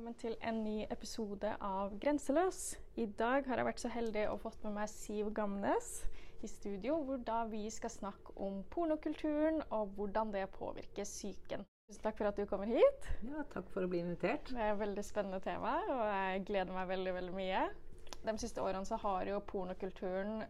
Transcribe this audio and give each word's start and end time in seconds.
velkommen 0.00 0.16
til 0.16 0.36
en 0.48 0.62
ny 0.64 0.86
episode 0.88 1.48
av 1.60 1.90
Grenseløs. 2.00 2.78
I 2.96 3.04
dag 3.18 3.44
har 3.44 3.60
jeg 3.60 3.66
vært 3.66 3.82
så 3.82 3.88
heldig 3.92 4.22
å 4.30 4.38
fått 4.40 4.62
med 4.64 4.72
meg 4.78 4.88
Siv 4.88 5.26
Gamnes 5.36 5.90
i 6.40 6.48
studio, 6.48 6.94
hvor 7.04 7.20
da 7.20 7.42
vi 7.50 7.66
skal 7.68 7.92
snakke 7.92 8.32
om 8.40 8.62
pornokulturen 8.72 9.60
og 9.68 9.92
hvordan 9.98 10.32
det 10.32 10.46
påvirker 10.54 11.04
psyken. 11.04 11.66
Tusen 11.90 12.06
takk 12.06 12.16
for 12.16 12.30
at 12.30 12.40
du 12.40 12.48
kommer 12.48 12.72
hit. 12.72 13.10
Ja, 13.28 13.44
takk 13.52 13.68
for 13.74 13.84
å 13.84 13.90
bli 13.92 14.00
invitert. 14.00 14.48
Det 14.48 14.56
er 14.56 14.72
et 14.72 14.80
veldig 14.80 15.04
spennende 15.04 15.42
tema, 15.44 15.76
og 15.92 16.02
jeg 16.08 16.46
gleder 16.48 16.78
meg 16.78 16.88
veldig, 16.94 17.14
veldig 17.18 17.36
mye. 17.36 17.62
De 18.24 18.36
siste 18.40 18.64
årene 18.64 18.88
så 18.88 18.96
har 19.04 19.28
jo 19.28 19.44
pornokulturen 19.52 20.46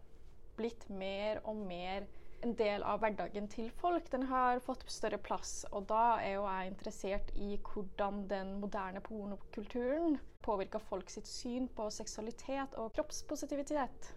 blitt 0.60 0.86
mer 0.94 1.42
og 1.42 1.58
mer 1.58 2.06
en 2.44 2.54
del 2.56 2.82
av 2.86 3.00
hverdagen 3.02 3.48
til 3.52 3.68
folk. 3.80 4.08
Den 4.12 4.26
har 4.30 4.60
fått 4.64 4.84
større 4.90 5.18
plass. 5.20 5.64
Og 5.72 5.86
da 5.90 6.20
er 6.22 6.38
jo 6.38 6.46
jeg 6.46 6.72
interessert 6.72 7.32
i 7.36 7.56
hvordan 7.58 8.24
den 8.30 8.54
moderne 8.62 9.02
pornokulturen 9.04 10.18
påvirker 10.44 10.80
folk 10.80 11.10
sitt 11.12 11.28
syn 11.28 11.68
på 11.76 11.90
seksualitet 11.92 12.76
og 12.80 12.94
kroppspositivitet. 12.96 14.10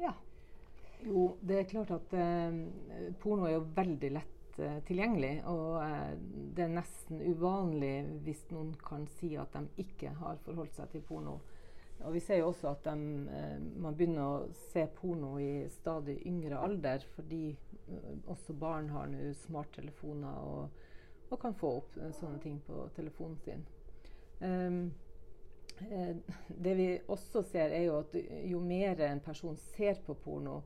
Ja. 0.00 0.14
Jo, 1.04 1.36
det 1.40 1.60
er 1.60 1.70
klart 1.70 1.92
at 1.94 2.14
eh, 2.18 2.64
porno 3.22 3.46
er 3.46 3.58
jo 3.58 3.66
veldig 3.76 4.10
lett 4.16 4.58
eh, 4.58 4.80
tilgjengelig. 4.88 5.34
Og 5.50 5.76
eh, 5.84 6.16
det 6.56 6.64
er 6.64 6.74
nesten 6.74 7.22
uvanlig 7.28 7.94
hvis 8.24 8.42
noen 8.54 8.72
kan 8.82 9.06
si 9.18 9.34
at 9.38 9.54
de 9.54 9.84
ikke 9.84 10.16
har 10.22 10.40
forholdt 10.46 10.80
seg 10.80 10.90
til 10.94 11.04
porno. 11.06 11.38
Og 12.06 12.14
vi 12.14 12.20
ser 12.22 12.38
jo 12.38 12.52
også 12.52 12.70
at 12.70 12.84
de, 12.86 12.92
eh, 13.34 13.56
man 13.82 13.96
begynner 13.98 14.22
å 14.22 14.52
se 14.70 14.84
porno 15.00 15.34
i 15.42 15.66
stadig 15.72 16.20
yngre 16.30 16.60
alder, 16.62 17.02
fordi 17.16 17.50
eh, 17.50 18.14
også 18.30 18.54
barn 18.54 18.90
har 18.94 19.10
nå 19.10 19.32
smarttelefoner 19.42 20.38
og, 20.46 20.86
og, 21.28 21.36
kan 21.42 21.58
få 21.58 21.74
opp 21.80 21.98
eh, 21.98 22.14
sånne 22.20 22.38
ting 22.44 22.60
på 22.66 22.86
telefonen 22.96 23.38
sin. 23.42 23.66
Um, 24.38 24.80
eh, 25.90 26.14
det 26.48 26.74
vi 26.78 26.88
også 27.10 27.42
ser, 27.50 27.74
er 27.74 27.88
jo 27.88 27.98
at 28.04 28.14
jo 28.46 28.62
mer 28.62 29.02
en 29.08 29.24
person 29.24 29.58
ser 29.74 29.98
på 30.06 30.14
porno, 30.22 30.60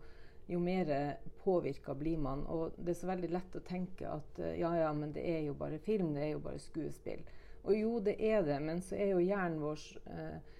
jo 0.52 0.58
mer 0.60 0.90
påvirka 1.40 1.94
blir 1.96 2.20
man. 2.20 2.44
Og 2.52 2.76
det 2.76 2.92
er 2.92 3.00
så 3.00 3.08
veldig 3.08 3.30
lett 3.32 3.56
å 3.56 3.64
tenke 3.64 4.10
at 4.10 4.42
ja, 4.58 4.74
ja, 4.76 4.90
men 4.92 5.14
det 5.16 5.24
er 5.24 5.46
jo 5.46 5.56
bare 5.56 5.80
film, 5.80 6.12
det 6.12 6.26
er 6.26 6.34
jo 6.34 6.44
bare 6.44 6.60
skuespill. 6.60 7.22
Og 7.62 7.76
jo, 7.76 8.00
det 8.00 8.16
er 8.18 8.42
det, 8.42 8.58
men 8.60 8.82
så 8.82 8.96
er 8.98 9.12
jo 9.14 9.22
hjernen 9.22 9.60
vår 9.62 9.82
eh, 10.10 10.58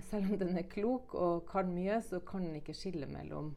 selv 0.00 0.32
om 0.32 0.38
den 0.38 0.56
er 0.56 0.68
klok 0.70 1.14
og 1.14 1.44
kan 1.50 1.68
mye, 1.74 2.00
så 2.04 2.20
kan 2.24 2.46
den 2.46 2.56
ikke 2.60 2.76
skille 2.76 3.06
mellom 3.10 3.52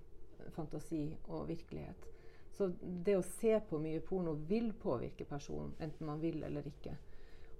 fantasi 0.55 1.07
og 1.27 1.47
virkelighet. 1.47 2.09
Så 2.55 2.69
det 2.81 3.17
å 3.17 3.25
se 3.25 3.57
på 3.69 3.79
mye 3.83 4.01
porno 4.03 4.35
vil 4.47 4.71
påvirke 4.79 5.27
personen, 5.27 5.73
enten 5.79 6.07
man 6.07 6.21
vil 6.21 6.43
eller 6.47 6.67
ikke. 6.69 6.95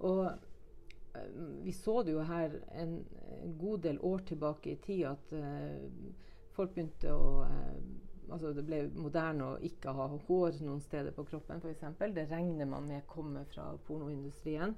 Og 0.08 0.22
uh, 0.26 1.42
vi 1.64 1.74
så 1.76 2.00
det 2.04 2.14
jo 2.16 2.24
her 2.24 2.56
en, 2.72 2.98
en, 3.42 3.56
god 3.60 3.84
del 3.88 4.00
år 4.00 4.24
tilbake 4.30 4.72
i 4.72 4.80
tid 4.86 5.04
at 5.10 5.36
uh, 5.36 6.10
folk 6.56 6.74
begynte 6.74 7.12
å 7.12 7.30
uh, 7.44 7.78
Altså 8.26 8.50
det 8.50 8.64
ble 8.66 8.80
moderne 8.90 9.44
å 9.52 9.58
ikke 9.62 9.92
ha 9.94 10.08
hår 10.10 10.56
noen 10.66 10.80
steder 10.82 11.12
på 11.14 11.22
kroppen, 11.28 11.60
f.eks. 11.62 11.84
Det 12.10 12.24
regner 12.26 12.66
man 12.66 12.88
med 12.88 13.04
kommer 13.06 13.44
fra 13.52 13.68
pornoindustrien. 13.86 14.72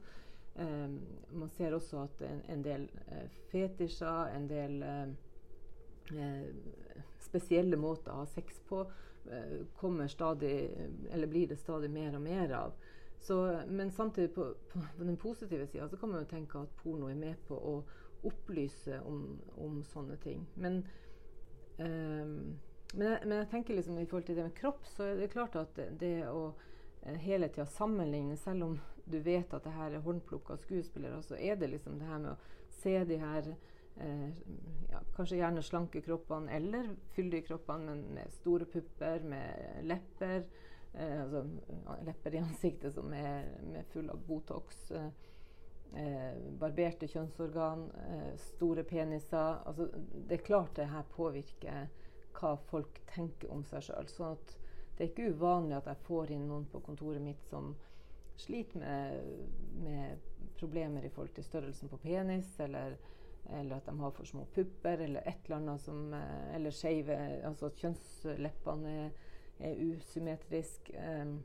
Um, 0.55 1.01
man 1.31 1.51
ser 1.55 1.75
også 1.75 2.01
at 2.03 2.23
en, 2.27 2.41
en 2.51 2.63
del 2.65 2.89
uh, 3.13 3.27
fetisjer, 3.53 4.33
en 4.35 4.49
del 4.51 4.81
uh, 4.83 6.47
spesielle 7.23 7.79
måter 7.79 8.11
å 8.11 8.25
ha 8.25 8.27
sex 8.27 8.59
på, 8.69 8.83
uh, 9.29 9.59
kommer 9.79 10.11
stadig, 10.11 10.71
eller 11.11 11.31
blir 11.31 11.53
det 11.53 11.61
stadig 11.61 11.91
mer 11.95 12.17
og 12.19 12.25
mer 12.25 12.55
av. 12.59 12.75
Så, 13.21 13.39
men 13.69 13.91
samtidig, 13.91 14.33
på, 14.34 14.55
på 14.72 15.05
den 15.05 15.17
positive 15.17 15.67
sida, 15.67 15.89
så 15.89 15.97
kan 15.97 16.09
man 16.09 16.22
jo 16.22 16.31
tenke 16.31 16.59
at 16.59 16.75
porno 16.83 17.11
er 17.11 17.19
med 17.19 17.39
på 17.49 17.55
å 17.55 17.75
opplyse 18.27 19.01
om, 19.06 19.39
om 19.56 19.83
sånne 19.93 20.17
ting. 20.22 20.43
Men, 20.55 20.81
um, 21.78 22.59
men, 22.95 23.06
jeg, 23.06 23.21
men, 23.25 23.37
jeg, 23.39 23.49
tenker 23.51 23.78
liksom 23.78 23.99
i 23.99 24.06
forhold 24.06 24.27
til 24.27 24.39
det 24.39 24.49
med 24.49 24.56
kropp, 24.59 24.87
så 24.87 25.11
er 25.11 25.21
det 25.21 25.31
klart 25.34 25.59
at 25.59 25.75
det, 25.77 25.91
det 26.01 26.15
å 26.31 26.53
hele 27.03 27.48
tida 27.48 27.66
sammenligne, 27.66 28.36
selv 28.36 28.64
om 28.64 28.78
du 29.04 29.19
vet 29.25 29.54
at 29.54 29.64
det 29.64 29.72
her 29.72 29.97
er 29.97 30.04
håndplukka 30.04 30.56
skuespillere, 30.56 31.22
så 31.22 31.34
er 31.34 31.56
det 31.56 31.70
liksom 31.70 31.98
det 31.98 32.09
her 32.09 32.19
med 32.19 32.34
å 32.34 32.72
se 32.82 32.94
de 33.09 33.19
her 33.19 33.48
eh, 33.97 34.28
ja, 34.91 35.00
kanskje 35.16 35.41
gjerne 35.41 35.64
slanke 35.64 36.03
kroppene 36.04 36.53
eller 36.56 36.91
fyldige 37.16 37.48
kroppene, 37.48 37.92
men 37.92 38.03
med 38.19 38.34
store 38.41 38.69
pupper, 38.69 39.25
med 39.25 39.86
lepper. 39.88 40.44
Eh, 40.94 41.16
altså 41.22 41.44
lepper 42.06 42.36
i 42.36 42.42
ansiktet 42.42 42.94
som 42.94 43.12
er 43.16 43.48
full 43.92 44.10
av 44.12 44.20
Botox. 44.28 44.91
Eh, 44.91 45.09
eh, 45.97 46.36
barberte 46.60 47.09
kjønnsorgan, 47.09 47.91
eh, 48.04 48.30
store 48.36 48.84
peniser. 48.84 49.62
Altså, 49.66 49.88
det 50.28 50.38
er 50.41 50.47
klart 50.47 50.76
det 50.76 50.91
her 50.92 51.03
påvirker 51.16 51.88
hva 52.38 52.54
folk 52.70 53.00
tenker 53.10 53.50
om 53.50 53.65
seg 53.66 53.88
sjøl. 53.88 54.09
Sånn 54.12 54.36
at 54.36 54.56
det 54.98 55.04
er 55.04 55.10
ikke 55.12 55.31
uvanlig 55.31 55.76
at 55.76 55.86
jeg 55.86 56.04
får 56.09 56.32
inn 56.34 56.48
noen 56.48 56.64
på 56.72 56.81
kontoret 56.82 57.22
mitt 57.22 57.44
som 57.47 57.70
sliter 58.38 58.81
med, 58.82 59.20
med, 59.84 60.25
problemer 60.59 61.04
i 61.06 61.10
forhold 61.14 61.36
til 61.36 61.44
størrelsen 61.47 61.88
på 61.88 62.00
penis, 62.03 62.48
eller, 62.60 62.97
eller, 63.54 63.76
at 63.76 63.86
de 63.86 63.94
har 64.00 64.10
for 64.10 64.26
små 64.26 64.42
pupper, 64.54 65.04
eller 65.06 65.22
et 65.22 65.44
eller 65.44 65.56
annet 65.56 65.82
som 65.82 66.14
eh, 66.14 66.54
Eller 66.56 66.75
skeive 66.75 67.14
Altså 67.47 67.66
at 67.70 67.78
kjønnsleppene 67.78 68.94
er, 69.04 69.12
er 69.59 69.84
usymmetriske. 69.86 70.98
Um, 70.98 71.36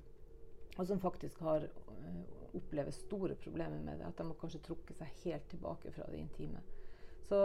og 0.77 0.87
som 0.89 0.99
faktisk 0.99 1.39
har 1.45 1.67
uh, 1.67 2.55
opplever 2.57 2.91
store 2.91 3.35
problemer 3.35 3.79
med 3.79 4.01
det. 4.01 4.09
At 4.09 4.17
de 4.17 4.25
må 4.25 4.33
kanskje 4.41 4.63
trukke 4.65 4.97
seg 4.97 5.13
helt 5.27 5.45
tilbake 5.53 5.93
fra 5.93 6.09
det 6.09 6.25
intime. 6.25 6.65
Så 7.29 7.37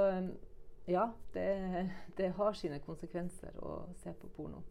ja, 0.88 1.10
det, 1.34 1.90
det 2.16 2.32
har 2.40 2.56
sine 2.56 2.80
konsekvenser 2.80 3.60
å 3.60 3.82
se 4.00 4.16
på 4.16 4.32
porno. 4.32 4.64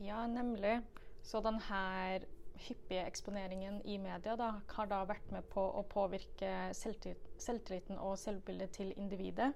Ja, 0.00 0.26
nemlig. 0.26 0.80
Så 1.22 1.42
denne 1.44 2.20
hyppige 2.60 3.02
eksponeringen 3.06 3.80
i 3.84 3.98
media 4.00 4.36
da, 4.36 4.52
har 4.74 4.88
da 4.88 5.02
vært 5.08 5.32
med 5.32 5.44
på 5.52 5.60
å 5.60 5.82
påvirke 5.88 6.70
selvtilliten 6.76 8.00
og 8.00 8.16
selvbildet 8.20 8.72
til 8.78 8.94
individet, 8.96 9.50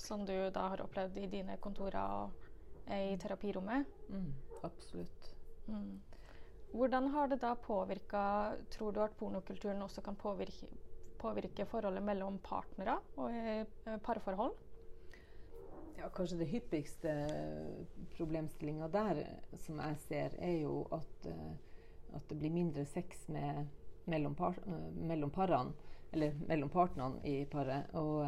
som 0.00 0.24
du 0.26 0.34
da 0.52 0.68
har 0.72 0.82
opplevd 0.84 1.20
i 1.20 1.28
dine 1.36 1.58
kontorer 1.62 2.00
og 2.00 2.48
i 2.96 3.14
terapirommet? 3.20 3.86
Mm, 4.08 4.32
absolutt. 4.66 5.30
Mm. 5.68 6.00
Hvordan 6.72 7.12
har 7.12 7.28
det 7.28 7.42
da 7.42 7.52
påvirka 7.54 8.24
Tror 8.72 8.92
du 8.96 9.02
at 9.04 9.14
pornokulturen 9.20 9.84
også 9.84 10.02
kan 10.02 10.16
påvirke, 10.16 10.66
påvirke 11.20 11.66
forholdet 11.68 12.02
mellom 12.02 12.40
partnere 12.42 12.96
og 13.20 13.36
i 13.36 13.98
parforhold? 14.02 14.56
Ja, 15.98 16.08
kanskje 16.08 16.38
det 16.38 16.48
hyppigste 16.50 17.12
problemstillinga 18.16 18.88
der 18.92 19.22
som 19.64 19.80
jeg 19.80 19.98
ser, 20.06 20.36
er 20.38 20.56
jo 20.62 20.82
at 20.92 21.28
uh, 21.28 21.52
at 22.12 22.28
det 22.28 22.36
blir 22.36 22.52
mindre 22.52 22.84
sex 22.84 23.28
med, 23.32 23.66
mellom, 24.04 24.34
par, 24.36 24.56
uh, 24.66 24.88
mellom 24.92 25.30
parene, 25.30 25.72
eller 26.12 26.34
mellom 26.48 26.68
partnerne 26.68 27.22
i 27.24 27.44
paret. 27.48 27.88
Og, 27.96 28.26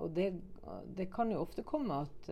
og 0.00 0.14
det, 0.16 0.30
det, 0.96 1.10
kan 1.12 1.28
jo 1.30 1.42
ofte 1.42 1.62
komme 1.68 1.98
at, 2.06 2.30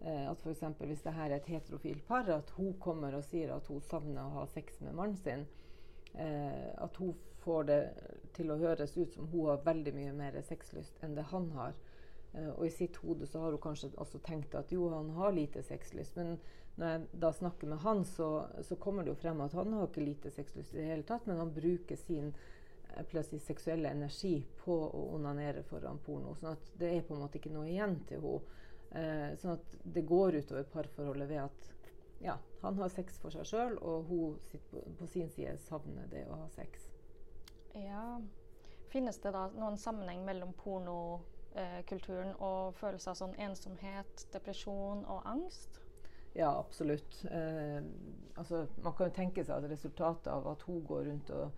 at 0.00 0.40
f.eks. 0.40 0.62
hvis 0.78 1.02
det 1.04 1.12
her 1.12 1.28
er 1.28 1.36
et 1.36 1.50
heterofilt 1.52 2.06
par, 2.08 2.30
at 2.32 2.50
hun 2.56 2.72
kommer 2.80 3.12
og 3.18 3.26
sier 3.28 3.52
at 3.52 3.68
hun 3.68 3.82
savner 3.84 4.22
å 4.24 4.38
ha 4.38 4.46
sex 4.54 4.80
med 4.80 4.96
mannen 4.96 5.20
sin. 5.20 5.44
at 6.14 6.96
hun 6.96 7.12
får 7.44 7.68
det 7.68 7.80
til 8.36 8.50
å 8.50 8.56
høres 8.56 8.96
ut 8.96 9.12
som 9.12 9.28
hun 9.28 9.50
har 9.50 9.60
veldig 9.64 9.94
mye 9.94 10.16
mer 10.16 10.40
sexlyst 10.48 11.04
enn 11.04 11.14
det 11.14 11.28
han 11.28 11.50
har. 11.52 11.76
Uh, 12.38 12.52
og 12.54 12.66
i 12.68 12.70
sitt 12.70 13.00
hode 13.02 13.26
så 13.26 13.42
har 13.42 13.56
hun 13.56 13.62
kanskje 13.62 13.90
også 13.98 14.22
tenkt 14.22 14.54
at 14.54 14.72
jo, 14.72 14.86
han 14.94 15.10
har 15.18 15.34
lite 15.34 15.64
sexlyst. 15.66 16.16
Men 16.16 16.36
når 16.78 16.94
jeg 16.94 17.08
da 17.24 17.32
snakker 17.34 17.72
med 17.72 17.82
han, 17.82 18.04
så, 18.06 18.30
så, 18.62 18.78
kommer 18.78 19.02
det 19.02 19.16
jo 19.16 19.20
frem 19.24 19.42
at 19.42 19.56
han 19.58 19.74
har 19.74 19.88
ikke 19.88 20.06
lite 20.06 20.30
sexlyst 20.30 20.76
i 20.76 20.82
det 20.82 20.92
hele 20.92 21.08
tatt, 21.08 21.26
men 21.26 21.42
han 21.42 21.54
bruker 21.54 21.98
sin 21.98 22.32
plutselig 23.08 23.40
seksuelle 23.44 23.90
energi 23.90 24.40
på 24.64 24.74
å 24.74 25.02
onanere 25.14 25.62
foran 25.66 26.00
porno. 26.04 26.34
sånn 26.34 26.54
at 26.54 26.70
det 26.80 26.88
er 26.94 27.04
på 27.06 27.14
en 27.14 27.22
måte 27.22 27.38
ikke 27.38 27.52
noe 27.52 27.68
igjen 27.68 27.98
til 28.08 28.24
henne. 28.24 28.56
Eh, 28.88 29.34
sånn 29.36 29.58
at 29.58 29.74
det 29.84 30.06
går 30.08 30.38
utover 30.40 30.64
parforholdet 30.72 31.28
ved 31.28 31.42
at 31.42 31.66
ja, 32.24 32.38
han 32.62 32.78
har 32.80 32.88
sex 32.88 33.18
for 33.20 33.34
seg 33.34 33.44
sjøl, 33.46 33.74
og 33.84 34.08
hun 34.08 34.38
på, 34.70 34.80
på, 34.98 35.08
sin 35.12 35.28
side 35.30 35.58
savner 35.60 36.08
det 36.08 36.24
å 36.26 36.38
ha 36.40 36.46
sex. 36.54 36.88
Ja. 37.76 38.16
Finnes 38.88 39.20
det 39.20 39.34
da 39.36 39.44
noen 39.52 39.76
sammenheng 39.78 40.24
mellom 40.24 40.54
porno 40.56 40.96
eh, 41.54 41.84
kulturen 41.88 42.34
og 42.38 42.74
følelser 42.74 43.14
som 43.14 43.34
ensomhet, 43.38 44.26
depresjon 44.32 45.04
og 45.04 45.22
angst? 45.28 45.80
Ja, 46.34 46.58
absolutt. 46.58 47.24
Eh, 47.30 47.82
altså, 48.36 48.66
man 48.82 48.94
kan 48.94 49.08
jo 49.08 49.16
tenke 49.16 49.44
seg 49.44 49.56
at 49.56 49.70
resultatet 49.70 50.30
av 50.32 50.46
at 50.52 50.62
hun 50.68 50.84
går 50.86 51.08
rundt 51.08 51.30
og 51.30 51.50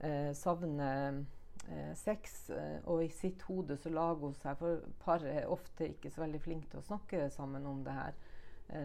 eh, 0.00 0.32
savner 0.34 1.20
eh, 1.68 1.92
sex, 1.94 2.50
eh, 2.50 2.80
og 2.84 3.04
i 3.04 3.10
sitt 3.12 3.42
hode 3.42 3.76
så 3.76 3.92
lager 3.92 4.26
hun 4.26 4.34
seg 4.34 4.58
For 4.58 4.82
par 5.04 5.24
er 5.28 5.46
ofte 5.46 5.88
ikke 5.88 6.10
så 6.10 6.24
veldig 6.24 6.40
flinke 6.40 6.70
til 6.70 6.80
å 6.82 6.88
snakke 6.88 7.28
sammen 7.30 7.66
om 7.66 7.84
det 7.84 7.94
her. 7.94 8.16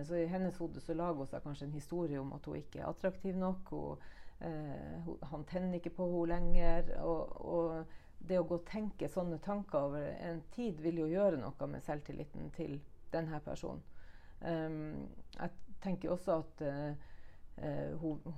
Så 0.04 0.18
i 0.20 0.28
hennes 0.28 0.58
hode 0.60 0.82
så 0.84 0.94
lager 0.94 1.22
hun 1.22 1.28
seg 1.32 1.44
kanskje 1.46 1.70
en 1.70 1.78
historie 1.78 2.20
om 2.20 2.34
at 2.36 2.46
hun 2.46 2.58
ikke 2.60 2.82
er 2.82 2.90
attraktiv 2.90 3.38
nok. 3.40 3.70
Hun 3.72 4.02
eh, 4.04 5.30
han 5.32 5.46
tenner 5.46 5.80
ikke 5.80 5.96
på 5.96 6.08
henne 6.08 6.28
lenger. 6.34 6.92
Og, 7.04 7.46
og, 7.46 7.96
det 8.20 8.40
å 8.40 8.46
gå 8.48 8.60
og 8.60 8.68
tenke 8.68 9.10
sånne 9.10 9.40
tanker 9.44 9.88
over 9.90 10.12
en 10.26 10.42
tid 10.54 10.82
vil 10.84 11.02
jo 11.04 11.08
gjøre 11.10 11.40
noe 11.42 11.68
med 11.72 11.84
selvtilliten 11.84 12.52
til 12.56 12.78
denne 13.14 13.40
personen. 13.46 13.82
Um, 14.40 15.08
jeg 15.36 15.52
tenker 15.84 16.14
også 16.14 16.38
at 16.40 16.62
uh, 16.64 17.98
hun, 18.00 18.36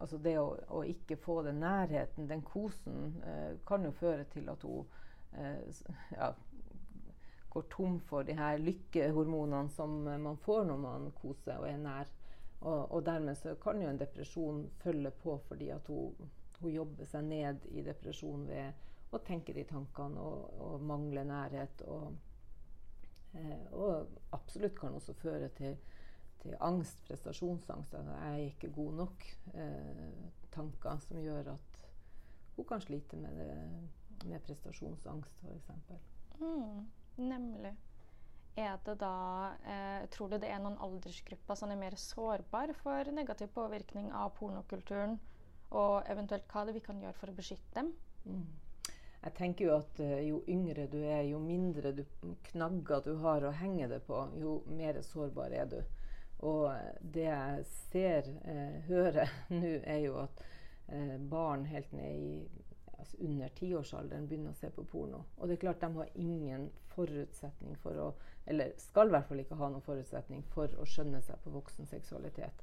altså 0.00 0.18
det 0.20 0.34
å, 0.40 0.50
å, 0.68 0.82
ikke 0.84 1.16
få 1.20 1.40
den 1.46 1.62
nærheten, 1.62 2.28
den 2.28 2.42
kosen, 2.44 3.14
uh, 3.24 3.54
kan 3.68 3.84
jo 3.86 3.94
føre 3.96 4.26
til 4.32 4.48
at 4.52 4.64
hun 4.66 4.84
uh, 5.38 5.82
ja, 6.16 6.32
går 7.52 7.68
tom 7.72 8.00
for 8.08 8.26
de 8.28 8.36
her 8.36 8.58
lykkehormonene 8.60 9.72
som 9.72 10.02
man 10.04 10.36
får 10.44 10.66
når 10.68 10.82
man 10.82 11.12
koser 11.22 11.56
og 11.60 11.68
er 11.70 11.80
nær. 11.80 12.10
Og, 12.60 12.90
og 12.90 13.06
dermed 13.06 13.38
så 13.38 13.54
kan 13.62 13.80
jo 13.82 13.88
en 13.88 14.00
depresjon 14.00 14.64
følge 14.82 15.12
på 15.22 15.38
fordi 15.48 15.70
at 15.70 15.86
hun, 15.86 16.28
hun 16.58 16.74
jobber 16.74 17.06
seg 17.06 17.24
ned 17.28 17.68
i 17.70 17.84
depresjon 17.86 18.48
ved 18.48 18.72
å 19.10 19.20
tenke 19.24 19.54
de 19.56 19.64
tankene 19.68 20.20
og, 20.20 20.58
og 20.64 20.82
mangle 20.84 21.24
nærhet. 21.24 21.82
Og, 21.88 22.16
eh, 23.34 23.64
og, 23.72 24.18
absolutt 24.36 24.76
kan 24.78 24.96
også 24.98 25.14
føre 25.16 25.48
til, 25.56 25.76
til 26.42 26.56
angst, 26.60 27.00
prestasjonsangst. 27.08 27.94
At 27.94 28.12
jeg 28.12 28.34
er 28.34 28.44
ikke 28.50 28.72
god 28.76 29.00
nok. 29.02 29.26
Eh, 29.54 30.06
tanker 30.54 31.00
som 31.04 31.20
gjør 31.22 31.54
at 31.54 31.82
hun 32.56 32.66
kan 32.66 32.80
slite 32.82 33.16
med, 33.16 33.36
det, 33.38 34.28
med 34.28 34.40
prestasjonsangst, 34.46 35.44
f.eks. 35.44 35.70
Mm. 36.40 36.88
Nemlig. 37.18 37.76
Er 38.58 38.78
det 38.82 38.96
da, 38.98 39.54
eh, 39.70 40.06
tror 40.10 40.32
du 40.32 40.38
det 40.42 40.48
er 40.50 40.58
noen 40.58 40.78
aldersgrupper 40.82 41.54
som 41.58 41.70
er 41.70 41.78
mer 41.78 41.94
sårbare 41.94 42.74
for 42.74 43.10
negativ 43.14 43.52
påvirkning 43.54 44.10
av 44.10 44.32
pornokulturen? 44.38 45.18
Og 45.70 46.08
eventuelt 46.10 46.48
hva 46.50 46.64
det 46.66 46.74
vi 46.74 46.82
kan 46.82 46.98
gjøre 46.98 47.14
for 47.20 47.30
å 47.30 47.36
beskytte 47.36 47.76
dem? 47.76 47.92
Mm. 48.24 48.46
Jeg 49.22 49.34
tenker 49.34 49.66
jo 49.66 49.76
at 49.80 50.00
uh, 50.00 50.18
jo 50.22 50.42
yngre 50.48 50.86
du 50.90 50.98
er, 51.02 51.24
jo 51.26 51.40
mindre 51.42 51.92
du, 51.92 52.04
knagger 52.50 53.02
du 53.04 53.14
har 53.24 53.44
å 53.44 53.54
henge 53.60 53.88
det 53.90 54.02
på, 54.06 54.20
jo 54.38 54.60
mer 54.70 55.00
sårbar 55.02 55.54
er 55.54 55.70
du. 55.72 55.80
Og 56.46 56.70
det 57.02 57.26
jeg 57.26 57.64
ser, 57.66 58.28
eh, 58.46 58.80
hører 58.86 59.30
nå, 59.50 59.72
er 59.82 59.98
jo 60.04 60.20
at 60.22 60.42
eh, 60.86 61.16
barn 61.18 61.64
helt 61.66 61.92
ned 61.92 62.14
i 62.14 62.66
altså 62.98 63.16
under 63.22 63.48
tiårsalderen 63.54 64.26
begynner 64.26 64.54
å 64.54 64.58
se 64.58 64.70
på 64.74 64.84
porno. 64.90 65.24
Og 65.38 65.48
det 65.48 65.56
er 65.56 65.64
klart 65.66 65.82
de 65.82 65.90
har 65.94 66.14
ingen 66.18 66.68
forutsetning 66.94 67.76
for 67.82 67.98
å 68.02 68.08
Eller 68.48 68.72
skal 68.80 69.10
i 69.10 69.12
hvert 69.12 69.26
fall 69.28 69.40
ikke 69.42 69.58
ha 69.60 69.66
noen 69.68 69.84
forutsetning 69.84 70.40
for 70.54 70.72
å 70.80 70.86
skjønne 70.88 71.18
seg 71.20 71.36
på 71.44 71.50
voksen 71.52 71.86
seksualitet. 71.86 72.62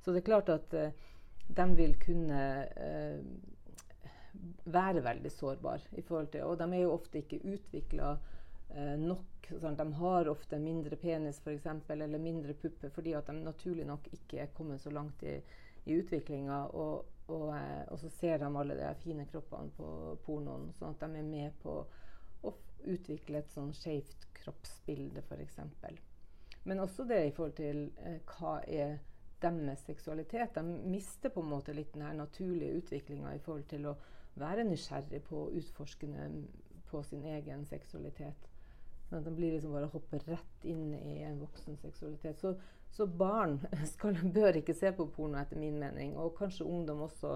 Så 0.00 0.14
det 0.14 0.22
er 0.22 0.28
klart 0.30 0.48
at 0.48 0.72
eh, 0.74 0.94
de 1.58 1.66
vil 1.76 1.92
kunne 2.00 2.40
uh, 2.72 3.18
være 4.64 5.02
veldig 5.04 5.30
sårbare. 5.30 5.80
i 5.92 6.02
forhold 6.02 6.30
til, 6.32 6.42
Og 6.44 6.58
de 6.58 6.72
er 6.72 6.82
jo 6.82 6.92
ofte 6.92 7.18
ikke 7.18 7.40
utvikla 7.44 8.16
eh, 8.70 8.96
nok. 8.98 9.50
Sånn, 9.60 9.76
de 9.78 9.92
har 9.92 10.28
ofte 10.28 10.58
mindre 10.58 10.96
penis 10.96 11.38
for 11.40 11.52
eksempel, 11.52 12.02
eller 12.02 12.18
mindre 12.18 12.54
pupper 12.54 12.90
fordi 12.90 13.12
at 13.14 13.26
de 13.26 13.36
naturlig 13.38 13.86
nok 13.86 14.08
ikke 14.12 14.40
er 14.42 14.54
kommet 14.56 14.80
så 14.80 14.90
langt 14.90 15.22
i, 15.22 15.36
i 15.84 15.98
utviklinga. 16.00 16.64
Og, 16.74 17.04
og, 17.28 17.46
eh, 17.56 17.84
og, 17.88 17.98
så 18.00 18.10
ser 18.18 18.38
de 18.42 18.50
alle 18.50 18.74
de 18.74 18.90
fine 19.02 19.26
kroppene 19.30 19.70
på 19.76 20.16
pornoen, 20.26 20.72
sånn 20.78 20.96
at 20.96 21.06
de 21.06 21.22
er 21.22 21.30
med 21.30 21.54
på 21.62 21.78
å 22.42 22.54
utvikle 22.86 23.38
et 23.38 23.54
sånn 23.54 23.72
skjevt 23.74 24.28
kroppsbilde, 24.40 25.22
f.eks. 25.22 25.60
Men 26.66 26.82
også 26.82 27.06
det 27.06 27.22
i 27.28 27.34
forhold 27.34 27.54
til 27.58 27.86
eh, 28.02 28.18
hva 28.26 28.58
er 28.66 28.98
deres 29.40 29.84
seksualitet. 29.84 30.54
De 30.54 30.62
mister 30.90 31.30
på 31.30 31.40
en 31.40 31.50
måte 31.50 31.74
litt 31.74 31.92
den 31.94 32.02
her 32.06 32.14
naturlige 32.16 32.80
utviklinga 32.80 33.34
i 33.34 33.42
forhold 33.42 33.68
til 33.70 33.86
å 33.90 33.96
være 34.36 34.66
nysgjerrig 34.68 35.22
på 35.26 35.46
og 35.46 35.56
utforskende 35.60 36.28
på 36.90 37.02
sin 37.02 37.24
egen 37.26 37.64
seksualitet. 37.66 38.48
Sånn 39.06 39.20
at 39.20 39.28
de 39.28 39.34
blir 39.36 39.54
liksom 39.54 39.74
bare 39.76 39.90
hopper 39.92 40.24
rett 40.26 40.64
inn 40.66 40.90
i 40.96 41.20
en 41.26 41.38
voksen 41.40 41.78
seksualitet. 41.82 42.40
Så 42.42 42.56
så 42.96 43.06
barn 43.06 43.60
skal, 43.92 44.16
bør 44.32 44.56
ikke 44.56 44.74
se 44.74 44.92
på 44.96 45.08
porno, 45.12 45.38
etter 45.40 45.60
min 45.60 45.78
mening. 45.80 46.16
Og 46.16 46.36
kanskje 46.38 46.64
ungdom 46.64 47.02
også 47.04 47.34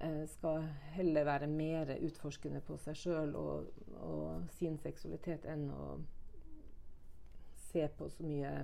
eh, 0.00 0.22
skal 0.30 0.64
heller 0.96 1.26
være 1.28 1.50
mer 1.50 1.92
utforskende 1.98 2.62
på 2.64 2.78
seg 2.80 2.96
sjøl 2.96 3.34
og, 3.36 3.68
og, 4.00 4.46
sin 4.56 4.78
seksualitet 4.80 5.44
enn 5.50 5.68
å 5.74 5.88
se 7.68 7.84
på 7.98 8.08
så 8.08 8.24
mye 8.24 8.54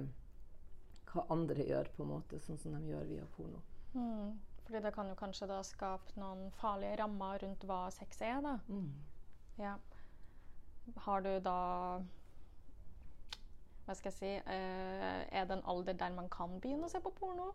hva 1.10 1.26
andre 1.34 1.64
gjør, 1.66 1.88
på 1.96 2.04
en 2.04 2.12
måte, 2.12 2.38
sånn 2.38 2.58
som 2.62 2.76
de 2.78 2.92
gjør 2.92 3.08
via 3.10 3.25
porno. 3.34 3.60
Mm. 3.92 4.37
Fordi 4.70 4.84
det 4.84 4.93
kan 4.94 5.08
jo 5.11 5.14
kanskje 5.19 5.49
da 5.50 5.56
skape 5.67 6.14
noen 6.14 6.44
farlige 6.55 7.00
rammer 7.00 7.40
rundt 7.43 7.64
hva 7.67 7.88
sex 7.90 8.20
er, 8.22 8.37
da. 8.44 8.52
Mm. 8.70 8.93
Ja. 9.58 9.72
Har 11.02 11.25
du 11.26 11.32
da 11.43 11.56
hva 13.88 13.96
skal 13.99 14.12
jeg 14.12 14.14
si, 14.14 14.31
uh, 14.46 15.26
Er 15.26 15.49
det 15.50 15.56
en 15.56 15.67
alder 15.67 15.99
der 15.99 16.14
man 16.14 16.31
kan 16.31 16.55
begynne 16.62 16.87
å 16.87 16.93
se 16.93 17.00
på 17.02 17.11
porno? 17.19 17.49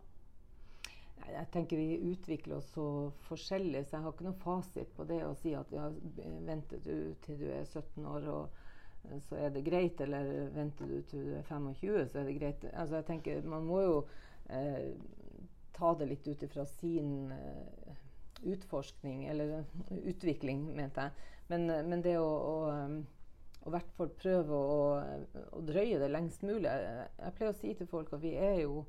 Jeg 1.24 1.48
tenker 1.54 1.80
Vi 1.80 2.12
utvikler 2.12 2.58
oss 2.58 2.68
så 2.76 2.84
forskjellig, 3.30 3.86
så 3.86 3.96
jeg 3.96 4.04
har 4.04 4.12
ikke 4.12 4.28
noen 4.28 4.42
fasit 4.42 4.92
på 4.98 5.08
det 5.08 5.22
å 5.24 5.32
si 5.40 5.54
at 5.56 5.72
ja, 5.72 5.88
venter 6.44 6.84
du 6.84 7.14
til 7.24 7.40
du 7.40 7.46
er 7.48 7.64
17 7.64 8.04
år, 8.04 8.28
og 8.28 9.08
eh, 9.08 9.16
så 9.30 9.40
er 9.40 9.56
det 9.56 9.64
greit, 9.64 10.04
eller 10.04 10.50
venter 10.52 10.92
du 10.92 11.00
til 11.08 11.30
du 11.30 11.34
er 11.38 11.48
25, 11.48 12.04
så 12.12 12.20
er 12.20 12.28
det 12.28 12.36
greit. 12.36 12.68
Altså 12.74 13.00
jeg 13.00 13.08
tenker 13.08 13.48
Man 13.48 13.64
må 13.64 13.80
jo 13.86 13.96
eh, 14.52 14.92
ta 15.76 15.94
det 15.94 16.08
litt 16.10 16.26
ut 16.28 16.42
ifra 16.42 16.64
sin 16.66 17.32
eh, 17.32 17.96
utforskning, 18.46 19.26
eller 19.30 19.64
utvikling, 19.90 20.64
mente 20.76 21.06
jeg. 21.08 21.32
Men, 21.50 21.66
men 21.88 22.02
det 22.02 22.16
å, 22.18 22.30
å 23.66 23.70
hvert 23.72 23.92
fall 23.98 24.12
prøve 24.18 24.54
å, 24.56 24.78
å, 25.50 25.62
drøye 25.66 25.98
det 26.02 26.10
lengst 26.12 26.44
mulig. 26.46 26.70
Jeg 26.70 27.34
pleier 27.36 27.52
å 27.52 27.58
si 27.58 27.74
til 27.78 27.90
folk 27.90 28.12
at 28.14 28.22
vi 28.22 28.34
er 28.38 28.60
jo 28.62 28.84